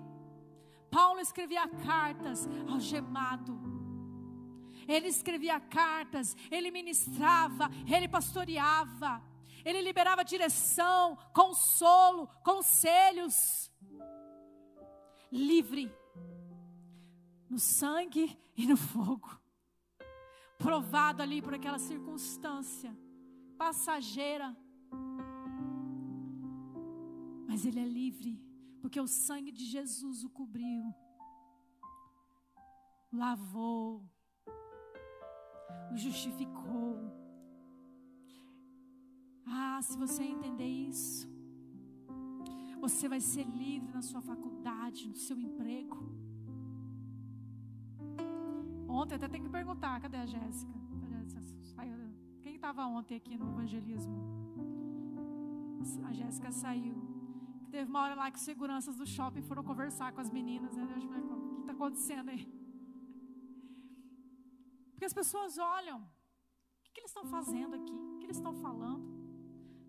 [0.90, 3.60] Paulo escrevia cartas algemado.
[4.88, 9.22] Ele escrevia cartas, ele ministrava, ele pastoreava,
[9.64, 13.70] ele liberava direção, consolo, conselhos.
[15.32, 15.92] Livre
[17.50, 19.40] no sangue e no fogo.
[20.58, 22.96] Provado ali por aquela circunstância
[23.58, 24.56] passageira.
[27.48, 28.50] Mas ele é livre
[28.82, 30.94] porque o sangue de Jesus o cobriu,
[33.12, 34.04] lavou,
[35.92, 36.98] o justificou.
[39.46, 41.28] Ah, se você entender isso,
[42.80, 45.98] você vai ser livre na sua faculdade, no seu emprego.
[48.88, 50.80] Ontem até tem que perguntar, cadê a Jéssica?
[52.42, 54.18] Quem estava ontem aqui no evangelismo?
[56.08, 56.98] A Jéssica saiu.
[57.70, 60.76] Teve uma hora lá que seguranças do shopping foram conversar com as meninas.
[60.76, 60.84] Né?
[60.84, 62.44] O que está acontecendo aí?
[64.92, 66.00] Porque as pessoas olham.
[66.00, 67.94] O que, que eles estão fazendo aqui?
[67.94, 69.06] O que eles estão falando?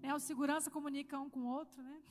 [0.03, 0.15] Né?
[0.15, 2.03] O segurança comunica um com o outro, né?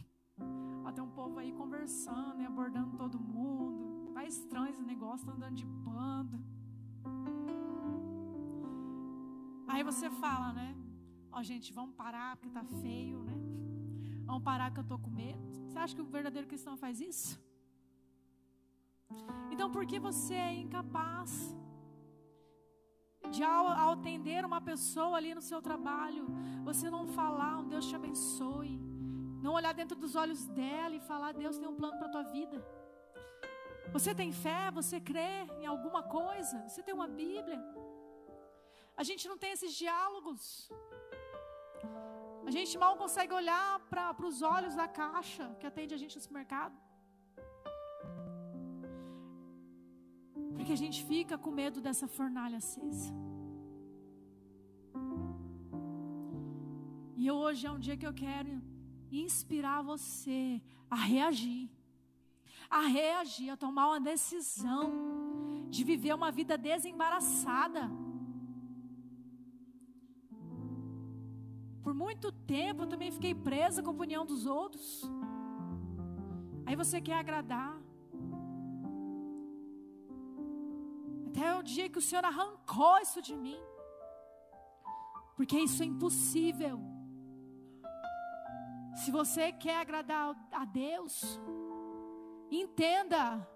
[0.85, 2.45] Ó, tem um povo aí conversando, né?
[2.45, 4.11] abordando todo mundo.
[4.13, 6.39] Tá estranho esse negócio, tá andando de bando.
[9.67, 10.75] Aí você fala, né?
[11.31, 13.35] Ó, gente, vamos parar porque tá feio, né?
[14.25, 15.39] Vamos parar que eu estou com medo.
[15.67, 17.39] Você acha que o verdadeiro cristão faz isso?
[19.51, 21.55] Então, por que você é incapaz
[23.31, 26.25] de, ao, ao atender uma pessoa ali no seu trabalho,
[26.63, 28.79] você não falar, um Deus te abençoe,
[29.43, 32.23] não olhar dentro dos olhos dela e falar, Deus tem um plano para a tua
[32.37, 32.57] vida?
[33.95, 34.61] Você tem fé?
[34.79, 35.31] Você crê
[35.61, 36.55] em alguma coisa?
[36.67, 37.59] Você tem uma Bíblia?
[39.01, 40.43] A gente não tem esses diálogos.
[42.49, 46.21] A gente mal consegue olhar para os olhos da caixa que atende a gente no
[46.21, 46.77] supermercado.
[50.55, 53.13] Porque a gente fica com medo dessa fornalha acesa.
[57.23, 58.53] E hoje é um dia que eu quero
[59.11, 61.69] inspirar você a reagir.
[62.69, 67.89] A reagir, a tomar uma decisão de viver uma vida desembaraçada.
[71.83, 75.09] Por muito tempo eu também fiquei presa com a opinião dos outros.
[76.65, 77.81] Aí você quer agradar.
[81.27, 83.59] Até o dia que o Senhor arrancou isso de mim.
[85.35, 86.98] Porque isso é impossível.
[88.95, 91.39] Se você quer agradar a Deus,
[92.51, 93.47] entenda,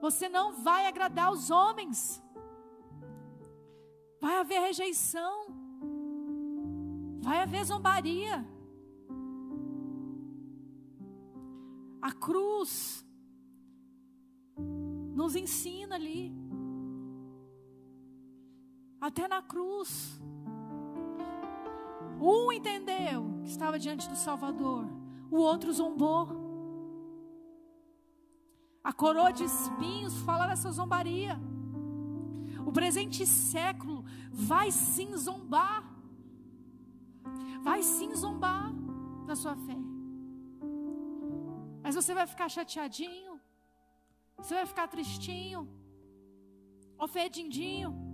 [0.00, 2.22] você não vai agradar os homens.
[4.20, 5.46] Vai haver rejeição.
[7.20, 8.46] Vai haver zombaria.
[12.00, 13.04] A cruz
[15.14, 16.32] nos ensina ali.
[19.00, 20.20] Até na cruz.
[22.20, 24.86] Um entendeu que estava diante do Salvador,
[25.30, 26.28] o outro zombou.
[28.82, 31.38] A coroa de espinhos fala dessa zombaria.
[32.66, 35.98] O presente século vai sim zombar
[37.68, 38.72] vai sim zombar
[39.26, 39.76] da sua fé.
[41.82, 43.40] Mas você vai ficar chateadinho,
[44.36, 45.68] você vai ficar tristinho,
[46.98, 48.07] ofendidinho.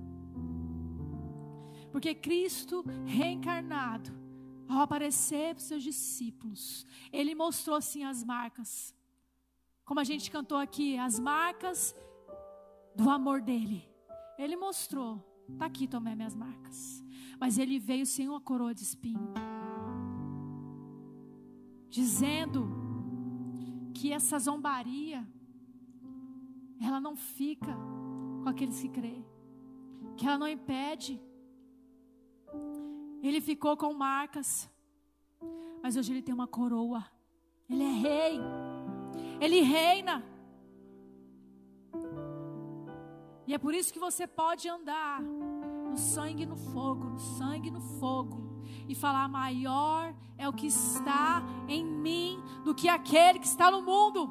[1.95, 4.11] Porque Cristo reencarnado,
[4.69, 8.93] ao aparecer para os seus discípulos, ele mostrou sim as marcas.
[9.85, 11.95] Como a gente cantou aqui, as marcas
[12.97, 13.89] do amor dele.
[14.37, 17.01] Ele mostrou, está aqui, tomei minhas marcas.
[17.39, 19.33] Mas ele veio sem uma coroa de espinho,
[21.89, 22.67] dizendo
[23.95, 25.25] que essa zombaria
[26.85, 27.73] ela não fica
[28.43, 29.25] com aqueles que creem,
[30.17, 31.23] que ela não impede
[33.27, 34.71] Ele ficou com marcas,
[35.83, 37.03] mas hoje ele tem uma coroa.
[37.71, 38.41] Ele é rei.
[39.41, 40.23] Ele reina.
[43.47, 47.81] E é por isso que você pode andar no sangue no fogo, no sangue no
[47.99, 53.71] fogo, e falar: maior é o que está em mim do que aquele que está
[53.71, 54.31] no mundo.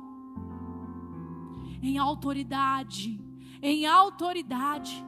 [1.81, 3.19] Em autoridade,
[3.59, 5.03] em autoridade.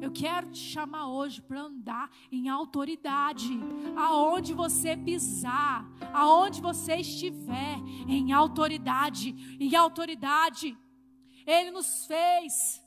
[0.00, 3.58] Eu quero te chamar hoje para andar em autoridade,
[3.96, 10.76] aonde você pisar, aonde você estiver, em autoridade, em autoridade.
[11.46, 12.82] Ele nos fez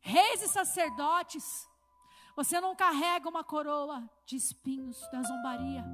[0.00, 1.68] reis e sacerdotes.
[2.36, 5.84] Você não carrega uma coroa de espinhos da zombaria.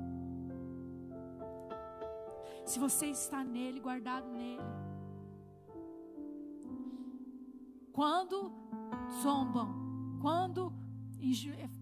[2.64, 4.62] Se você está nele, guardado nele.
[7.92, 8.52] Quando
[9.22, 10.72] zombam, quando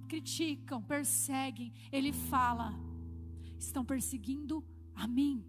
[0.08, 2.74] criticam, perseguem, ele fala:
[3.58, 4.64] estão perseguindo
[4.94, 5.44] a mim,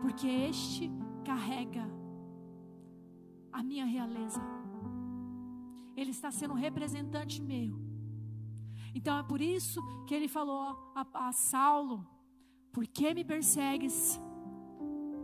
[0.00, 0.90] porque este
[1.24, 1.88] carrega
[3.52, 4.40] a minha realeza.
[5.96, 7.80] Ele está sendo um representante meu.
[8.94, 12.06] Então é por isso que ele falou a, a Saulo:
[12.72, 14.20] Por que me persegues?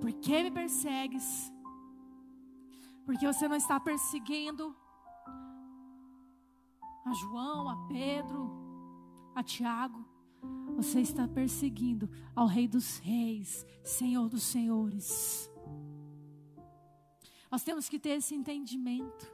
[0.00, 1.52] Por que me persegues?
[3.08, 4.76] Porque você não está perseguindo
[7.06, 8.50] a João, a Pedro,
[9.34, 10.04] a Tiago.
[10.76, 15.50] Você está perseguindo ao Rei dos Reis, Senhor dos Senhores.
[17.50, 19.26] Nós temos que ter esse entendimento.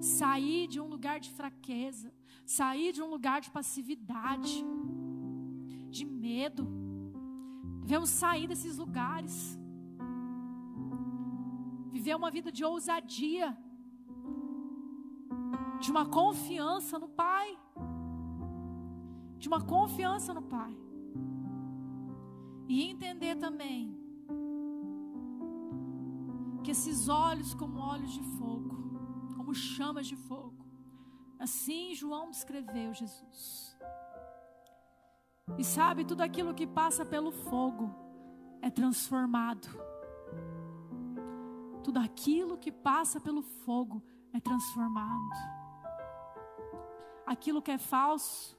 [0.00, 2.10] Sair de um lugar de fraqueza,
[2.46, 4.64] sair de um lugar de passividade,
[5.90, 6.66] de medo.
[7.82, 9.58] Devemos sair desses lugares.
[12.06, 13.46] Viver uma vida de ousadia,
[15.80, 17.58] de uma confiança no Pai.
[19.36, 20.72] De uma confiança no Pai.
[22.68, 23.80] E entender também
[26.62, 28.76] que esses olhos como olhos de fogo,
[29.36, 30.64] como chamas de fogo,
[31.40, 33.76] assim João descreveu Jesus.
[35.58, 37.92] E sabe, tudo aquilo que passa pelo fogo
[38.62, 39.85] é transformado.
[41.86, 45.30] Tudo aquilo que passa pelo fogo é transformado.
[47.24, 48.58] Aquilo que é falso,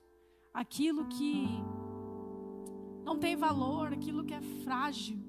[0.53, 1.45] aquilo que
[3.03, 5.19] não tem valor, aquilo que é frágil,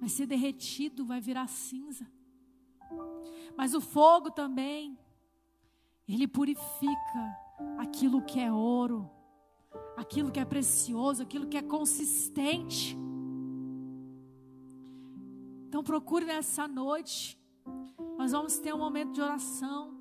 [0.00, 2.10] vai ser derretido, vai virar cinza.
[3.56, 4.98] Mas o fogo também,
[6.08, 7.38] ele purifica
[7.78, 9.08] aquilo que é ouro,
[9.96, 12.98] aquilo que é precioso, aquilo que é consistente.
[15.72, 17.40] Então procure nessa noite.
[18.18, 19.98] Nós vamos ter um momento de oração.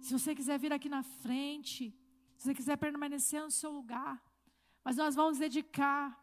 [0.00, 1.92] Se você quiser vir aqui na frente,
[2.36, 4.22] se você quiser permanecer no seu lugar,
[4.84, 6.16] mas nós vamos dedicar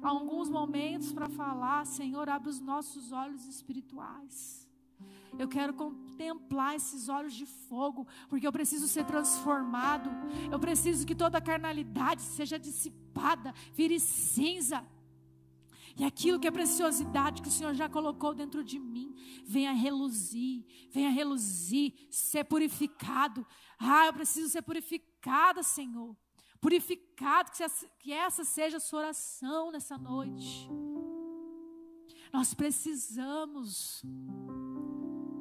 [0.00, 4.68] alguns momentos para falar: Senhor, abre os nossos olhos espirituais.
[5.36, 10.08] Eu quero contemplar esses olhos de fogo, porque eu preciso ser transformado.
[10.48, 14.86] Eu preciso que toda carnalidade seja dissipada, vire cinza.
[15.96, 19.14] E aquilo que é preciosidade que o Senhor já colocou dentro de mim,
[19.44, 23.46] venha reluzir, venha reluzir, ser purificado.
[23.78, 26.16] Ah, eu preciso ser purificada, Senhor
[26.60, 27.50] purificado,
[27.98, 30.68] que essa seja a sua oração nessa noite.
[32.32, 34.04] Nós precisamos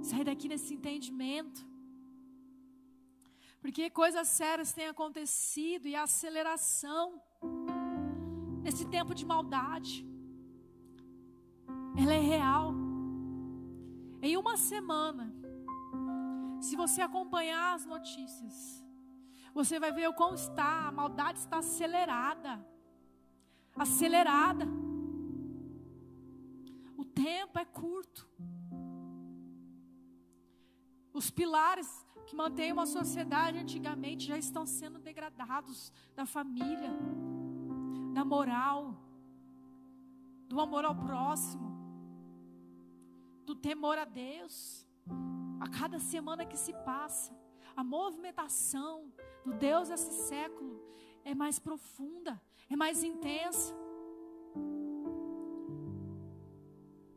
[0.01, 1.67] sair daqui nesse entendimento.
[3.61, 7.21] Porque coisas sérias têm acontecido e a aceleração
[8.63, 10.07] nesse tempo de maldade,
[11.97, 12.73] ela é real.
[14.21, 15.33] Em uma semana,
[16.61, 18.83] se você acompanhar as notícias,
[19.53, 22.65] você vai ver o quão está, a maldade está acelerada.
[23.75, 24.67] Acelerada.
[26.97, 28.27] O tempo é curto.
[31.13, 36.91] Os pilares que mantêm uma sociedade antigamente já estão sendo degradados da família,
[38.13, 38.95] da moral,
[40.47, 41.78] do amor ao próximo,
[43.49, 44.55] do temor a Deus.
[45.59, 47.31] A cada semana que se passa,
[47.75, 49.11] a movimentação
[49.43, 50.75] do Deus desse século
[51.23, 52.33] é mais profunda,
[52.69, 53.73] é mais intensa.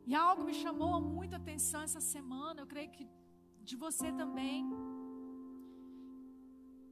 [0.07, 3.07] E algo me chamou muita atenção essa semana, eu creio que
[3.69, 4.65] de você também.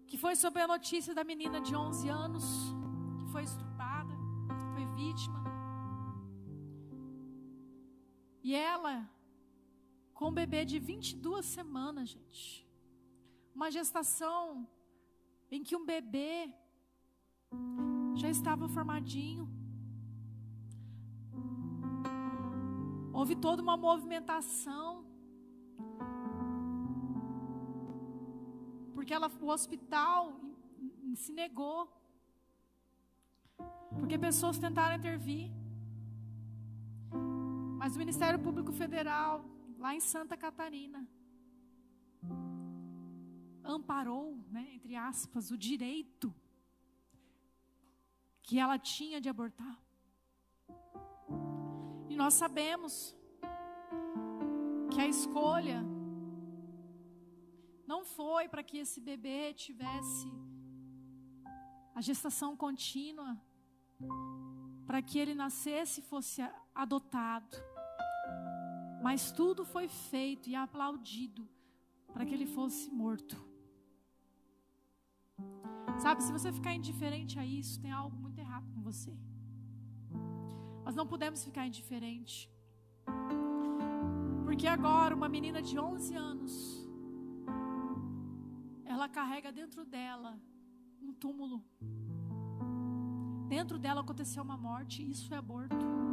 [0.07, 2.45] Que foi sobre a notícia da menina de 11 anos
[3.19, 4.15] que foi estuprada,
[4.75, 5.41] foi vítima.
[8.43, 9.09] E ela,
[10.21, 12.69] com um bebê de 22 semanas, gente,
[13.55, 14.69] uma gestação
[15.51, 16.33] em que um bebê
[18.23, 19.45] já estava formadinho.
[23.15, 24.91] Houve toda uma movimentação.
[28.95, 30.39] Porque ela, o hospital
[31.23, 31.81] se negou.
[33.99, 35.51] Porque pessoas tentaram intervir.
[37.79, 39.37] Mas o Ministério Público Federal,
[39.81, 41.09] lá em Santa Catarina,
[43.65, 46.35] amparou, né, entre aspas, o direito
[48.43, 49.77] que ela tinha de abortar.
[52.11, 53.17] E nós sabemos
[54.93, 55.81] que a escolha
[57.87, 60.31] não foi para que esse bebê tivesse
[61.95, 63.41] a gestação contínua,
[64.87, 66.43] para que ele nascesse e fosse
[66.75, 67.70] adotado.
[69.03, 71.49] Mas tudo foi feito e aplaudido
[72.13, 73.37] para que ele fosse morto.
[75.99, 79.17] Sabe, se você ficar indiferente a isso, tem algo muito errado com você.
[80.85, 82.51] Nós não podemos ficar indiferente.
[84.45, 86.89] Porque agora uma menina de 11 anos
[88.85, 90.39] ela carrega dentro dela
[91.01, 91.65] um túmulo.
[93.49, 96.10] Dentro dela aconteceu uma morte, isso é aborto.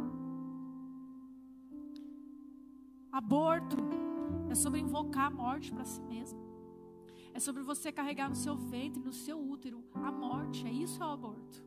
[3.18, 3.76] Aborto
[4.48, 6.38] é sobre invocar a morte para si mesmo.
[7.34, 10.64] É sobre você carregar no seu ventre, no seu útero, a morte.
[10.64, 11.64] É isso é o aborto.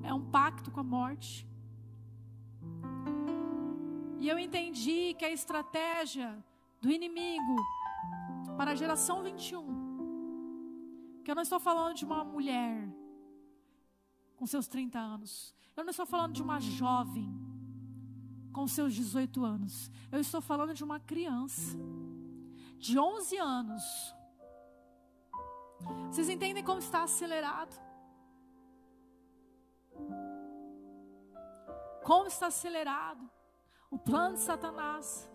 [0.00, 1.44] É um pacto com a morte.
[4.20, 6.28] E eu entendi que a estratégia
[6.80, 7.56] do inimigo
[8.56, 12.88] para a geração 21, que eu não estou falando de uma mulher
[14.36, 17.41] com seus 30 anos, eu não estou falando de uma jovem
[18.52, 21.76] com seus 18 anos, eu estou falando de uma criança
[22.78, 24.14] de 11 anos
[26.10, 27.74] vocês entendem como está acelerado?
[32.04, 33.30] Como está acelerado
[33.90, 35.30] o plano de Satanás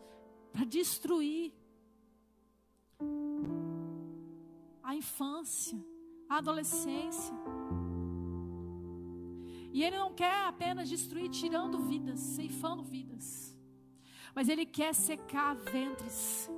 [0.51, 1.53] para destruir
[4.83, 5.77] a infância,
[6.29, 7.33] a adolescência.
[9.77, 13.55] E ele não quer apenas destruir tirando vidas, ceifando vidas,
[14.33, 16.49] mas ele quer secar ventres.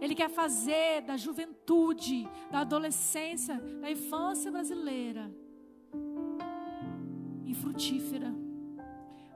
[0.00, 5.30] Ele quer fazer da juventude, da adolescência, da infância brasileira
[7.44, 8.34] infrutífera,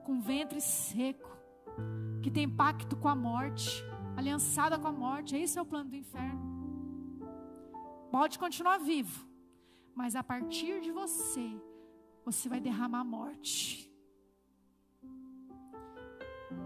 [0.05, 1.31] com ventre seco,
[2.22, 3.85] que tem pacto com a morte,
[4.16, 5.37] aliançada com a morte.
[5.37, 6.41] Esse é o plano do inferno.
[8.11, 9.28] Pode continuar vivo,
[9.95, 11.61] mas a partir de você,
[12.24, 13.90] você vai derramar morte.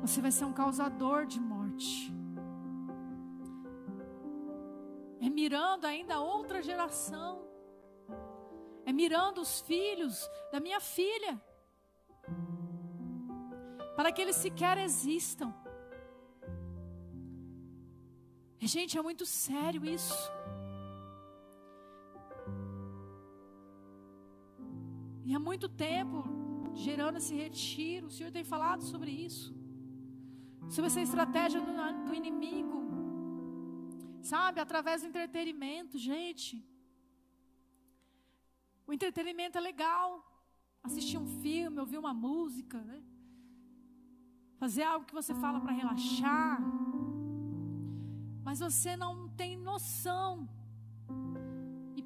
[0.00, 2.12] Você vai ser um causador de morte
[5.26, 7.42] é mirando ainda outra geração,
[8.84, 11.42] é mirando os filhos da minha filha,
[13.96, 15.54] para que eles sequer existam.
[18.60, 20.30] Gente, é muito sério isso.
[25.24, 26.22] E há muito tempo,
[26.74, 29.54] gerando esse retiro, o Senhor tem falado sobre isso,
[30.68, 31.72] sobre essa estratégia do,
[32.06, 32.74] do inimigo
[34.30, 36.52] Sabe, através do entretenimento, gente.
[38.86, 40.08] O entretenimento é legal.
[40.82, 43.02] Assistir um filme, ouvir uma música, né?
[44.62, 46.58] Fazer algo que você fala para relaxar.
[48.42, 50.48] Mas você não tem noção.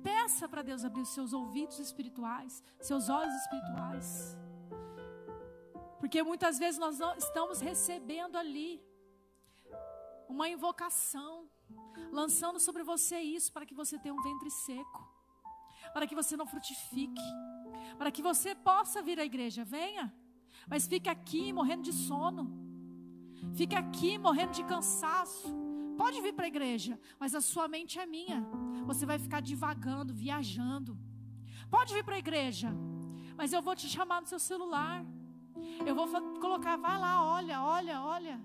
[0.03, 4.37] Peça para Deus abrir os seus ouvidos espirituais, seus olhos espirituais.
[5.99, 8.83] Porque muitas vezes nós estamos recebendo ali
[10.29, 11.49] uma invocação
[12.13, 15.01] lançando sobre você isso para que você tenha um ventre seco,
[15.93, 17.23] para que você não frutifique,
[17.97, 19.65] para que você possa vir à igreja.
[19.65, 20.15] Venha,
[20.69, 22.51] mas fique aqui morrendo de sono,
[23.55, 25.68] fique aqui morrendo de cansaço.
[26.01, 28.41] Pode vir para a igreja, mas a sua mente é minha.
[28.91, 30.97] Você vai ficar divagando, viajando.
[31.75, 32.71] Pode vir para a igreja,
[33.37, 35.05] mas eu vou te chamar no seu celular.
[35.85, 36.07] Eu vou
[36.45, 38.41] colocar, vai lá, olha, olha, olha.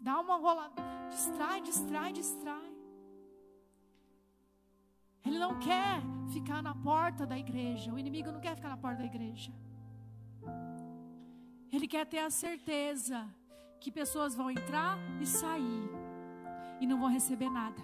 [0.00, 0.82] Dá uma rolada.
[1.14, 2.70] Distrai, distrai, distrai.
[5.24, 6.02] Ele não quer
[6.32, 7.92] ficar na porta da igreja.
[7.92, 9.52] O inimigo não quer ficar na porta da igreja.
[11.72, 13.18] Ele quer ter a certeza
[13.80, 15.95] que pessoas vão entrar e sair
[16.80, 17.80] e não vão receber nada.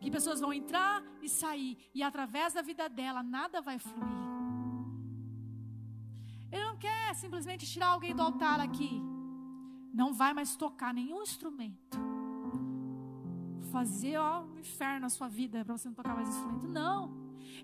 [0.00, 4.20] Que pessoas vão entrar e sair e através da vida dela nada vai fluir.
[6.50, 9.02] Ele não quer simplesmente tirar alguém do altar aqui
[9.92, 11.98] não vai mais tocar nenhum instrumento.
[13.70, 16.66] fazer ó, um inferno na sua vida para você não tocar mais instrumento.
[16.66, 17.14] Não.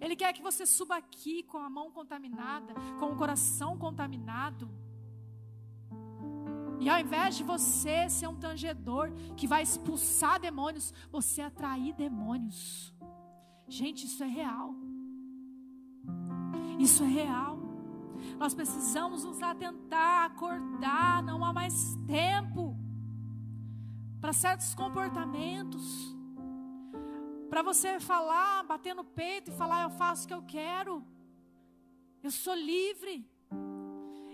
[0.00, 4.70] Ele quer que você suba aqui com a mão contaminada, com o coração contaminado.
[6.78, 12.94] E ao invés de você ser um tangedor que vai expulsar demônios, você atrair demônios.
[13.68, 14.74] Gente, isso é real.
[16.78, 17.58] Isso é real.
[18.38, 22.76] Nós precisamos nos atentar, acordar, não há mais tempo
[24.20, 26.14] para certos comportamentos.
[27.48, 31.04] Para você falar, bater no peito e falar, eu faço o que eu quero.
[32.22, 33.28] Eu sou livre.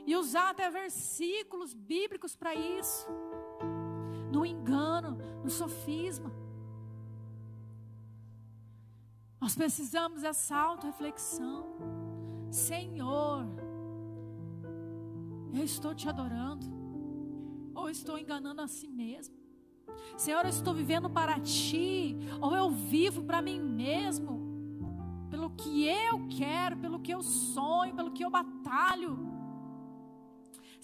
[0.07, 3.07] E usar até versículos bíblicos para isso.
[4.33, 6.33] No engano, no sofisma.
[9.41, 11.67] Nós precisamos dessa auto-reflexão.
[12.51, 13.45] Senhor,
[15.53, 16.67] eu estou te adorando,
[17.75, 19.35] ou estou enganando a si mesmo?
[20.17, 24.41] Senhor, eu estou vivendo para ti, ou eu vivo para mim mesmo,
[25.29, 29.32] pelo que eu quero, pelo que eu sonho, pelo que eu batalho?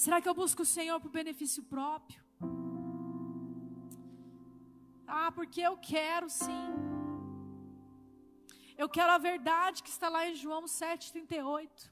[0.02, 2.20] Será que eu busco o Senhor por benefício próprio?
[5.04, 6.68] Ah, porque eu quero sim.
[8.76, 11.90] Eu quero a verdade que está lá em João 7,38.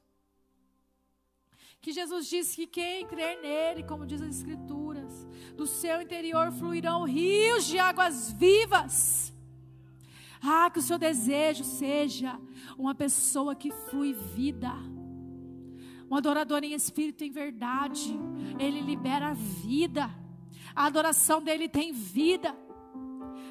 [1.81, 5.27] Que Jesus disse que quem crer nele, como diz as Escrituras,
[5.57, 9.35] do seu interior fluirão rios de águas vivas.
[10.41, 12.39] Ah, que o seu desejo seja
[12.79, 14.73] uma pessoa que flui vida.
[16.11, 18.19] Um adorador em espírito em verdade.
[18.59, 20.11] Ele libera vida.
[20.75, 22.57] A adoração dele tem vida.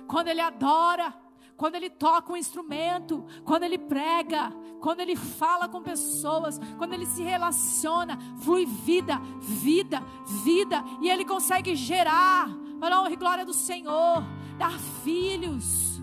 [0.07, 1.13] Quando ele adora,
[1.57, 4.51] quando ele toca um instrumento, quando ele prega,
[4.81, 10.01] quando ele fala com pessoas, quando ele se relaciona, flui vida, vida,
[10.43, 12.49] vida, e ele consegue gerar,
[12.79, 14.23] para a honra e glória do Senhor,
[14.57, 16.01] dar filhos,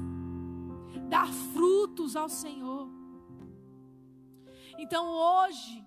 [1.08, 2.88] dar frutos ao Senhor.
[4.78, 5.84] Então hoje,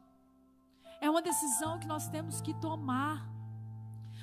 [1.06, 3.30] é uma decisão que nós temos que tomar.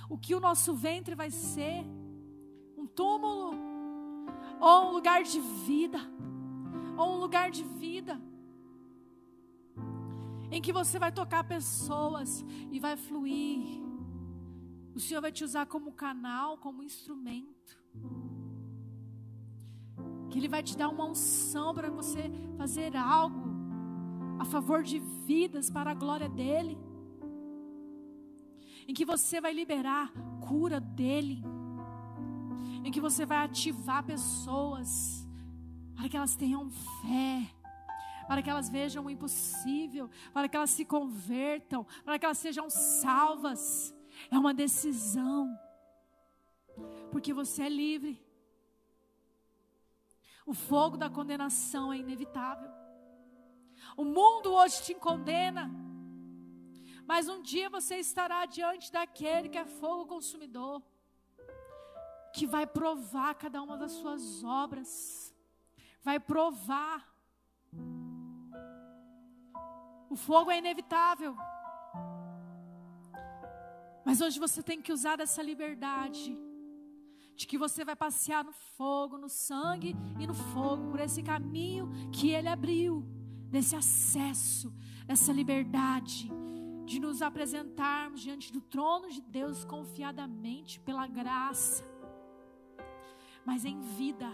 [0.08, 1.84] O que o nosso ventre vai ser?
[2.76, 3.56] Um túmulo
[4.60, 5.98] ou um lugar de vida,
[6.96, 8.20] ou um lugar de vida,
[10.52, 13.82] em que você vai tocar pessoas e vai fluir.
[14.94, 17.76] O Senhor vai te usar como canal, como instrumento.
[20.30, 23.41] Que Ele vai te dar uma unção para você fazer algo
[24.42, 26.78] a favor de vidas para a glória dEle.
[28.86, 31.42] Em que você vai liberar cura dEle
[32.84, 35.26] em que você vai ativar pessoas
[35.94, 37.54] para que elas tenham fé,
[38.26, 42.68] para que elas vejam o impossível, para que elas se convertam, para que elas sejam
[42.68, 43.94] salvas.
[44.30, 45.56] É uma decisão,
[47.10, 48.20] porque você é livre.
[50.44, 52.71] O fogo da condenação é inevitável.
[53.96, 55.70] O mundo hoje te condena,
[57.06, 60.82] mas um dia você estará diante daquele que é fogo consumidor
[62.32, 65.34] que vai provar cada uma das suas obras,
[66.02, 67.06] vai provar.
[70.08, 71.36] O fogo é inevitável,
[74.04, 76.36] mas hoje você tem que usar dessa liberdade,
[77.34, 81.90] de que você vai passear no fogo, no sangue e no fogo, por esse caminho
[82.12, 83.06] que Ele abriu,
[83.52, 84.74] desse acesso,
[85.06, 86.28] essa liberdade
[86.84, 91.92] de nos apresentarmos diante do trono de Deus confiadamente pela graça
[93.44, 94.30] mas em vida,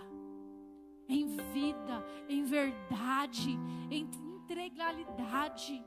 [1.09, 3.59] em vida, em verdade,
[3.91, 4.09] em
[4.43, 5.85] integralidade.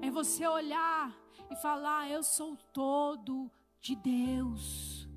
[0.00, 1.14] É você olhar
[1.50, 3.50] e falar: Eu sou todo
[3.80, 5.08] de Deus.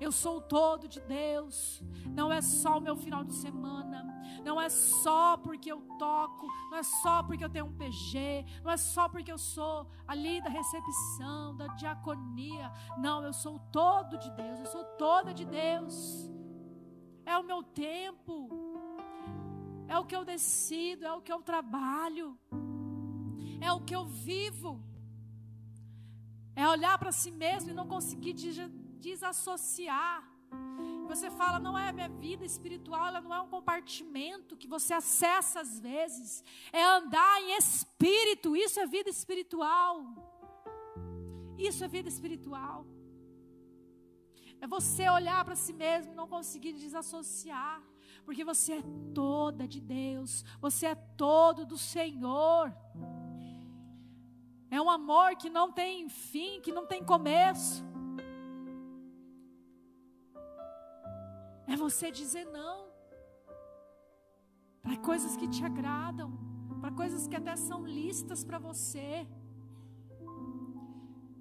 [0.00, 1.82] Eu sou todo de Deus.
[2.06, 4.07] Não é só o meu final de semana.
[4.48, 6.46] Não é só porque eu toco.
[6.70, 8.46] Não é só porque eu tenho um PG.
[8.64, 12.72] Não é só porque eu sou ali da recepção, da diaconia.
[12.96, 14.58] Não, eu sou todo de Deus.
[14.60, 15.94] Eu sou toda de Deus.
[17.26, 18.36] É o meu tempo.
[19.86, 21.04] É o que eu decido.
[21.04, 22.38] É o que eu trabalho.
[23.60, 24.82] É o que eu vivo.
[26.56, 28.32] É olhar para si mesmo e não conseguir
[28.98, 30.27] desassociar.
[31.08, 35.60] Você fala, não é minha vida espiritual, ela não é um compartimento que você acessa
[35.60, 36.44] às vezes.
[36.72, 39.94] É andar em espírito, isso é vida espiritual.
[41.56, 42.86] Isso é vida espiritual.
[44.60, 47.82] É você olhar para si mesmo não conseguir desassociar.
[48.24, 48.82] Porque você é
[49.14, 52.70] toda de Deus, você é todo do Senhor.
[54.70, 57.82] É um amor que não tem fim, que não tem começo.
[61.68, 62.88] É você dizer não
[64.82, 66.30] para coisas que te agradam,
[66.80, 69.26] para coisas que até são listas para você.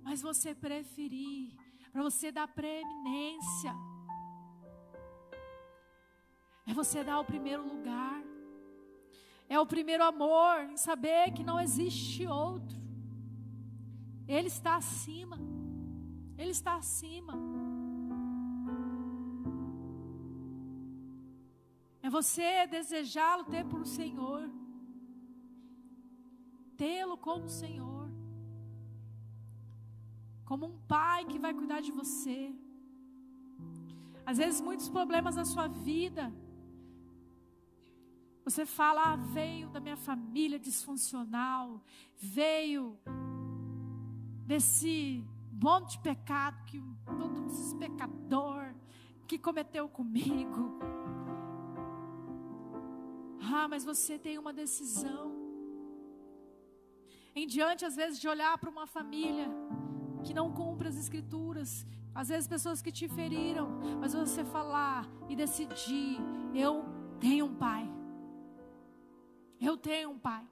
[0.04, 1.56] Mas você preferir,
[1.92, 3.74] para você dar preeminência.
[6.66, 8.22] É você dar o primeiro lugar.
[9.48, 12.78] É o primeiro amor em saber que não existe outro.
[14.28, 15.40] Ele está acima.
[16.38, 17.34] Ele está acima.
[22.08, 24.50] É você desejá-lo ter por Senhor.
[26.78, 28.10] Tê-lo como Senhor.
[30.46, 32.56] Como um pai que vai cuidar de você.
[34.26, 36.34] Às vezes, muitos problemas na sua vida.
[38.46, 41.84] Você fala, ah, veio da minha família disfuncional,
[42.16, 42.98] veio
[44.46, 46.82] desse monte de pecado que
[47.20, 48.74] todos os pecador
[49.28, 50.97] que cometeu comigo.
[53.54, 55.26] Ah, mas você tem uma decisão.
[57.36, 59.48] Em diante, às vezes, de olhar para uma família
[60.24, 63.68] que não cumpre as escrituras, às vezes pessoas que te feriram,
[64.02, 66.18] mas você falar e decidir:
[66.54, 66.84] eu
[67.20, 67.84] tenho um pai.
[69.60, 70.46] Eu tenho um pai.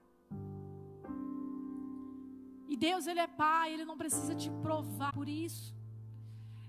[2.68, 5.74] E Deus, Ele é Pai, Ele não precisa te provar por isso.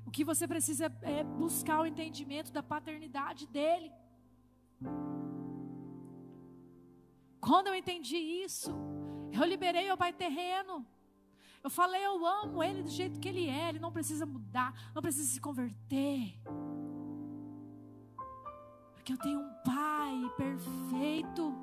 [0.06, 3.90] O que você precisa é buscar o entendimento da paternidade dEle.
[7.46, 8.72] Quando eu entendi isso,
[9.32, 10.84] eu liberei o Pai terreno.
[11.62, 13.68] Eu falei, eu amo Ele do jeito que Ele é.
[13.68, 16.36] Ele não precisa mudar, não precisa se converter.
[18.94, 21.54] Porque eu tenho um Pai perfeito.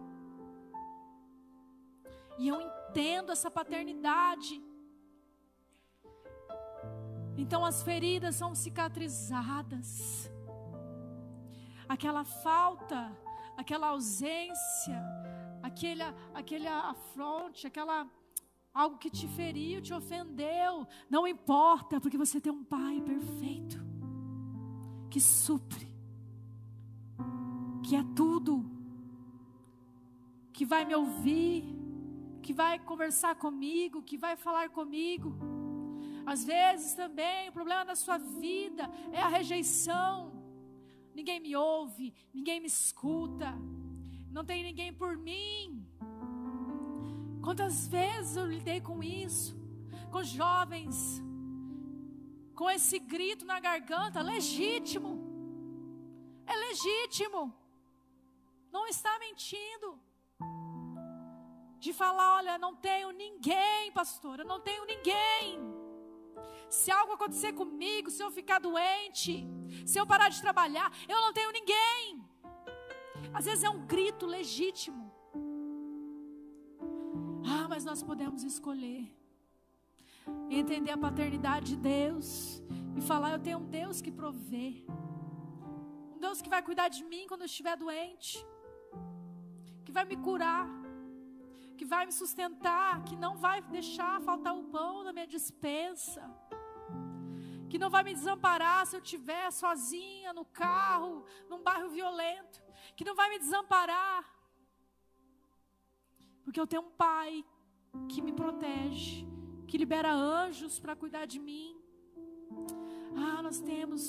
[2.39, 4.63] E eu entendo essa paternidade.
[7.38, 10.31] Então as feridas são cicatrizadas.
[11.89, 13.11] Aquela falta,
[13.57, 14.97] aquela ausência,
[15.74, 16.03] aquele,
[16.34, 18.07] aquele afronte, aquela
[18.74, 23.78] algo que te feriu, te ofendeu, não importa, porque você tem um pai perfeito
[25.11, 25.88] que supre,
[27.86, 28.65] que é tudo,
[30.51, 31.63] que vai me ouvir,
[32.41, 35.36] que vai conversar comigo, que vai falar comigo.
[36.26, 40.32] Às vezes também o problema da sua vida é a rejeição.
[41.13, 43.53] Ninguém me ouve, ninguém me escuta,
[44.43, 45.87] não tem ninguém por mim.
[47.41, 49.55] Quantas vezes eu lidei com isso,
[50.11, 50.97] com jovens,
[52.53, 55.11] com esse grito na garganta, legítimo,
[56.45, 57.53] é legítimo,
[58.69, 59.97] não está mentindo
[61.79, 65.57] de falar: olha, não tenho ninguém, pastor, eu não tenho ninguém.
[66.69, 69.47] Se algo acontecer comigo, se eu ficar doente,
[69.85, 72.32] se eu parar de trabalhar, eu não tenho ninguém.
[73.34, 75.11] Às vezes é um grito legítimo.
[77.45, 79.11] Ah, mas nós podemos escolher.
[80.49, 82.61] Entender a paternidade de Deus
[82.95, 84.86] e falar: eu tenho um Deus que provê,
[86.15, 88.45] um Deus que vai cuidar de mim quando eu estiver doente,
[89.84, 90.67] que vai me curar.
[91.75, 96.23] Que vai me sustentar, que não vai deixar faltar o pão na minha dispensa,
[97.74, 102.61] que não vai me desamparar se eu estiver sozinha no carro, num bairro violento,
[102.95, 104.19] que não vai me desamparar,
[106.43, 107.43] porque eu tenho um pai
[108.09, 109.26] que me protege,
[109.67, 111.76] que libera anjos para cuidar de mim.
[113.17, 114.03] Ah, nós temos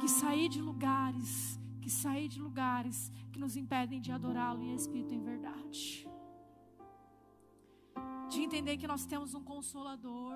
[0.00, 5.12] que sair de lugares que sair de lugares que nos impedem de adorá-lo em espírito
[5.12, 6.08] e em verdade.
[8.30, 10.34] De entender que nós temos um consolador.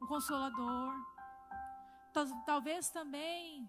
[0.00, 0.94] Um consolador.
[2.46, 3.68] Talvez também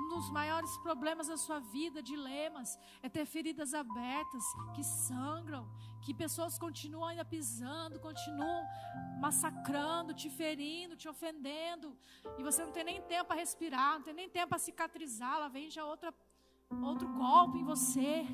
[0.00, 4.42] um dos maiores problemas da sua vida, dilemas, é ter feridas abertas
[4.74, 5.68] que sangram,
[6.02, 8.66] que pessoas continuam ainda pisando, continuam
[9.20, 11.96] massacrando, te ferindo, te ofendendo,
[12.38, 15.48] e você não tem nem tempo para respirar, não tem nem tempo para cicatrizar, ela
[15.48, 16.14] vem já outra,
[16.82, 18.26] outro golpe em você.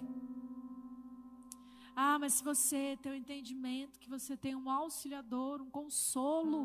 [1.98, 6.64] Ah, mas se você tem o entendimento que você tem um auxiliador, um consolo,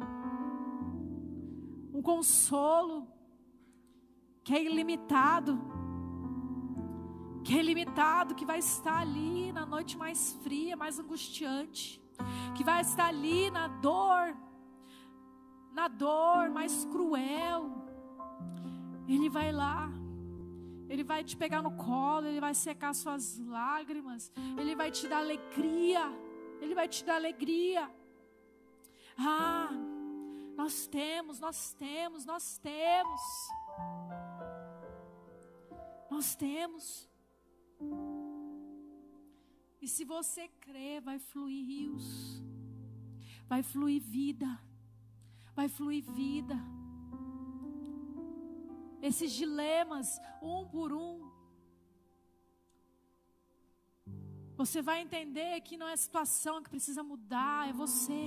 [1.94, 3.08] um consolo,
[4.44, 5.58] que é ilimitado,
[7.46, 12.02] que é ilimitado, que vai estar ali na noite mais fria, mais angustiante,
[12.54, 14.36] que vai estar ali na dor,
[15.72, 17.72] na dor mais cruel.
[19.08, 19.90] Ele vai lá,
[20.92, 24.30] ele vai te pegar no colo, ele vai secar suas lágrimas,
[24.60, 26.04] ele vai te dar alegria,
[26.60, 27.90] ele vai te dar alegria.
[29.18, 29.70] Ah,
[30.58, 33.22] Nós temos, nós temos, nós temos.
[36.10, 37.10] Nós temos.
[39.82, 42.44] E se você crer, vai fluir rios,
[43.48, 44.62] vai fluir vida,
[45.56, 46.81] vai fluir vida.
[49.02, 51.32] Esses dilemas, um por um,
[54.62, 58.24] Você vai entender que não é a situação que precisa mudar, é você.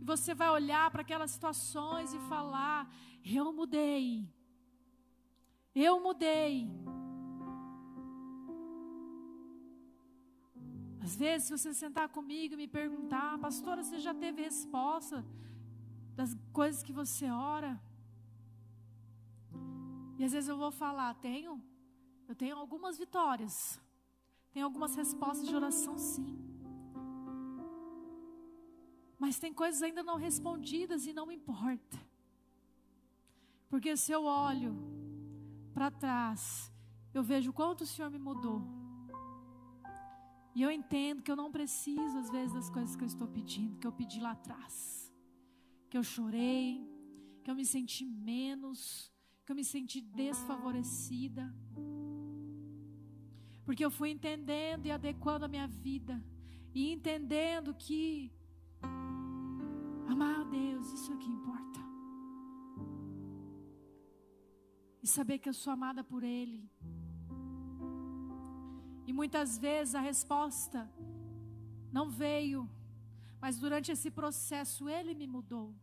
[0.00, 2.88] E você vai olhar para aquelas situações e falar:
[3.24, 4.32] Eu mudei.
[5.74, 6.70] Eu mudei.
[11.06, 15.24] Às vezes, se você sentar comigo e me perguntar, pastora, você já teve resposta
[16.14, 17.72] das coisas que você ora?
[20.18, 21.62] E às vezes eu vou falar, tenho,
[22.28, 23.80] eu tenho algumas vitórias.
[24.52, 26.38] Tem algumas respostas de oração, sim.
[29.18, 31.98] Mas tem coisas ainda não respondidas e não importa.
[33.68, 34.74] Porque se eu olho
[35.74, 36.72] para trás,
[37.12, 38.62] eu vejo quanto o Senhor me mudou.
[40.54, 43.78] E eu entendo que eu não preciso, às vezes, das coisas que eu estou pedindo,
[43.78, 45.12] que eu pedi lá atrás.
[45.90, 46.88] Que eu chorei,
[47.44, 49.12] que eu me senti menos,
[49.46, 51.50] que eu me senti desfavorecida
[53.66, 56.14] porque eu fui entendendo e adequando a minha vida.
[56.72, 58.32] E entendendo que
[60.12, 61.80] amar a Deus, isso é que importa.
[65.02, 66.70] E saber que eu sou amada por Ele.
[69.04, 70.88] E muitas vezes a resposta
[71.92, 72.70] não veio,
[73.40, 75.74] mas durante esse processo Ele me mudou.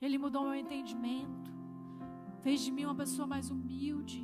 [0.00, 1.52] Ele mudou meu entendimento,
[2.44, 4.20] fez de mim uma pessoa mais humilde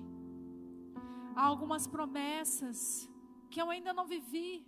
[1.38, 2.78] Há algumas promessas
[3.50, 4.66] que eu ainda não vivi,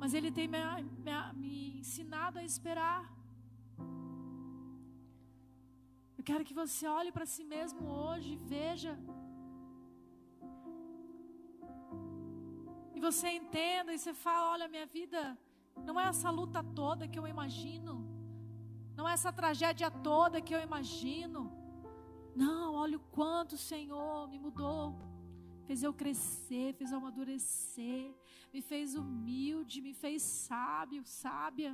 [0.00, 0.60] mas Ele tem me,
[1.06, 3.02] me, me ensinado a esperar.
[6.16, 8.96] Eu quero que você olhe para si mesmo hoje e veja.
[12.94, 15.36] E você entenda e você fala: olha, minha vida
[15.84, 17.94] não é essa luta toda que eu imagino,
[18.94, 21.57] não é essa tragédia toda que eu imagino.
[22.44, 24.82] Não, olha o quanto o Senhor me mudou
[25.68, 28.04] fez eu crescer, fez eu amadurecer,
[28.52, 31.72] me fez humilde, me fez sábio, sábia.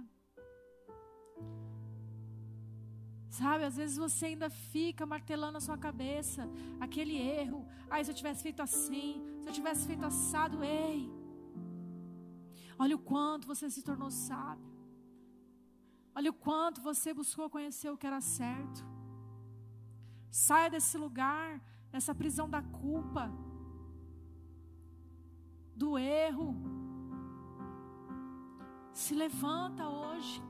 [3.39, 6.43] Sabe, às vezes você ainda fica martelando na sua cabeça
[6.81, 7.61] aquele erro.
[7.89, 9.11] Ai, se eu tivesse feito assim,
[9.41, 11.09] se eu tivesse feito assado, ei.
[12.77, 14.73] Olha o quanto você se tornou sábio.
[16.17, 18.94] Olha o quanto você buscou conhecer o que era certo.
[20.43, 21.61] Saia desse lugar,
[21.93, 23.25] dessa prisão da culpa
[25.83, 26.49] do erro.
[28.93, 30.43] Se levanta hoje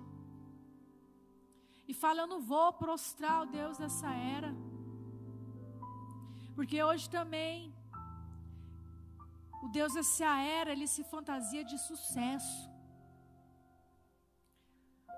[1.87, 4.51] e fala: Eu não vou prostrar o Deus dessa era,
[6.57, 7.71] porque hoje também
[9.65, 12.71] o Deus dessa era ele se fantasia de sucesso.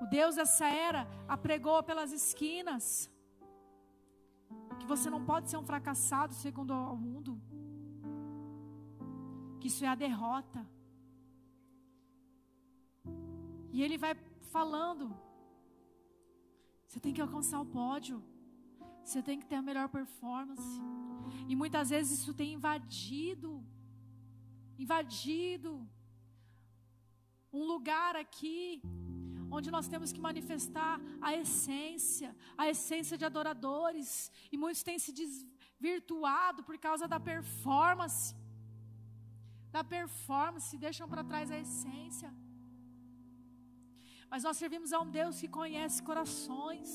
[0.00, 2.88] O Deus dessa era apregou pelas esquinas
[4.78, 7.40] que você não pode ser um fracassado segundo o mundo
[9.66, 10.60] que isso é a derrota.
[13.72, 14.14] E ele vai
[14.54, 15.04] falando:
[16.86, 18.22] você tem que alcançar o pódio,
[19.02, 20.80] você tem que ter a melhor performance.
[21.48, 23.50] E muitas vezes isso tem invadido,
[24.78, 25.72] invadido
[27.52, 28.80] um lugar aqui
[29.50, 35.12] onde nós temos que manifestar a essência, a essência de adoradores, e muitos têm se
[35.12, 38.34] desvirtuado por causa da performance
[39.76, 42.30] da performance, deixam para trás a essência.
[44.30, 46.90] Mas nós servimos a um Deus que conhece corações,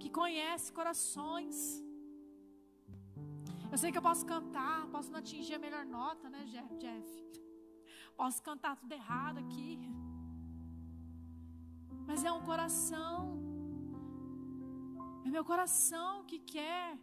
[0.00, 1.56] que conhece corações.
[3.72, 6.68] Eu sei que eu posso cantar, posso não atingir a melhor nota, né, Jeff?
[8.20, 9.70] Posso cantar tudo errado aqui.
[12.06, 13.16] Mas é um coração.
[15.24, 16.98] É meu coração que quer,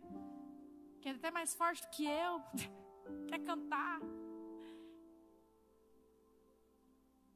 [1.01, 2.41] que é até mais forte do que eu,
[3.29, 3.99] quer cantar.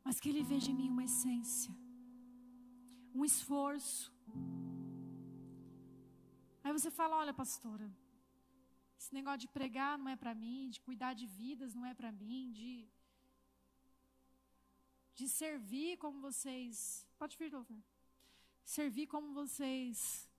[0.08, 1.72] mas que Ele veja em mim uma essência,
[3.14, 4.06] um esforço.
[6.64, 7.88] Aí você fala: olha, pastora,
[8.98, 12.12] esse negócio de pregar não é para mim, de cuidar de vidas não é para
[12.12, 12.88] mim, de,
[15.14, 17.07] de servir como vocês.
[17.18, 17.84] Pode vir, Dover.
[18.64, 20.30] Servir como vocês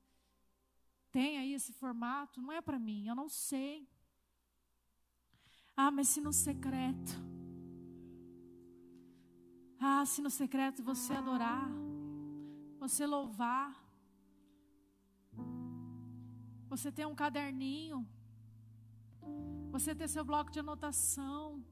[1.11, 3.89] têm aí esse formato, não é para mim, eu não sei.
[5.77, 7.13] Ah, mas se no secreto.
[9.81, 11.69] Ah, se no secreto você adorar,
[12.79, 13.71] você louvar,
[16.69, 18.07] você ter um caderninho,
[19.71, 21.65] você ter seu bloco de anotação.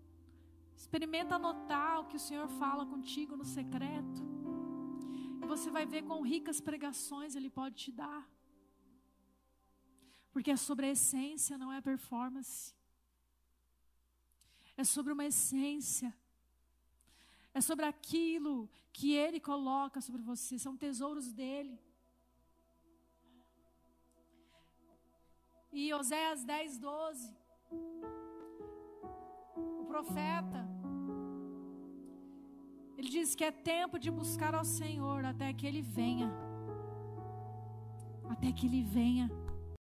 [0.76, 4.22] Experimenta anotar o que o Senhor fala contigo no secreto.
[5.47, 8.22] Você vai ver quão ricas pregações Ele pode te dar.
[10.32, 12.74] Porque é sobre a essência, não é performance.
[14.76, 16.14] É sobre uma essência.
[17.55, 20.59] É sobre aquilo que Ele coloca sobre você.
[20.59, 21.80] São tesouros dele.
[25.72, 27.36] E Oséias 10, 12.
[29.57, 30.86] O profeta.
[32.97, 36.32] Ele diz que é tempo de buscar ao Senhor até que Ele venha.
[38.28, 39.30] Até que Ele venha.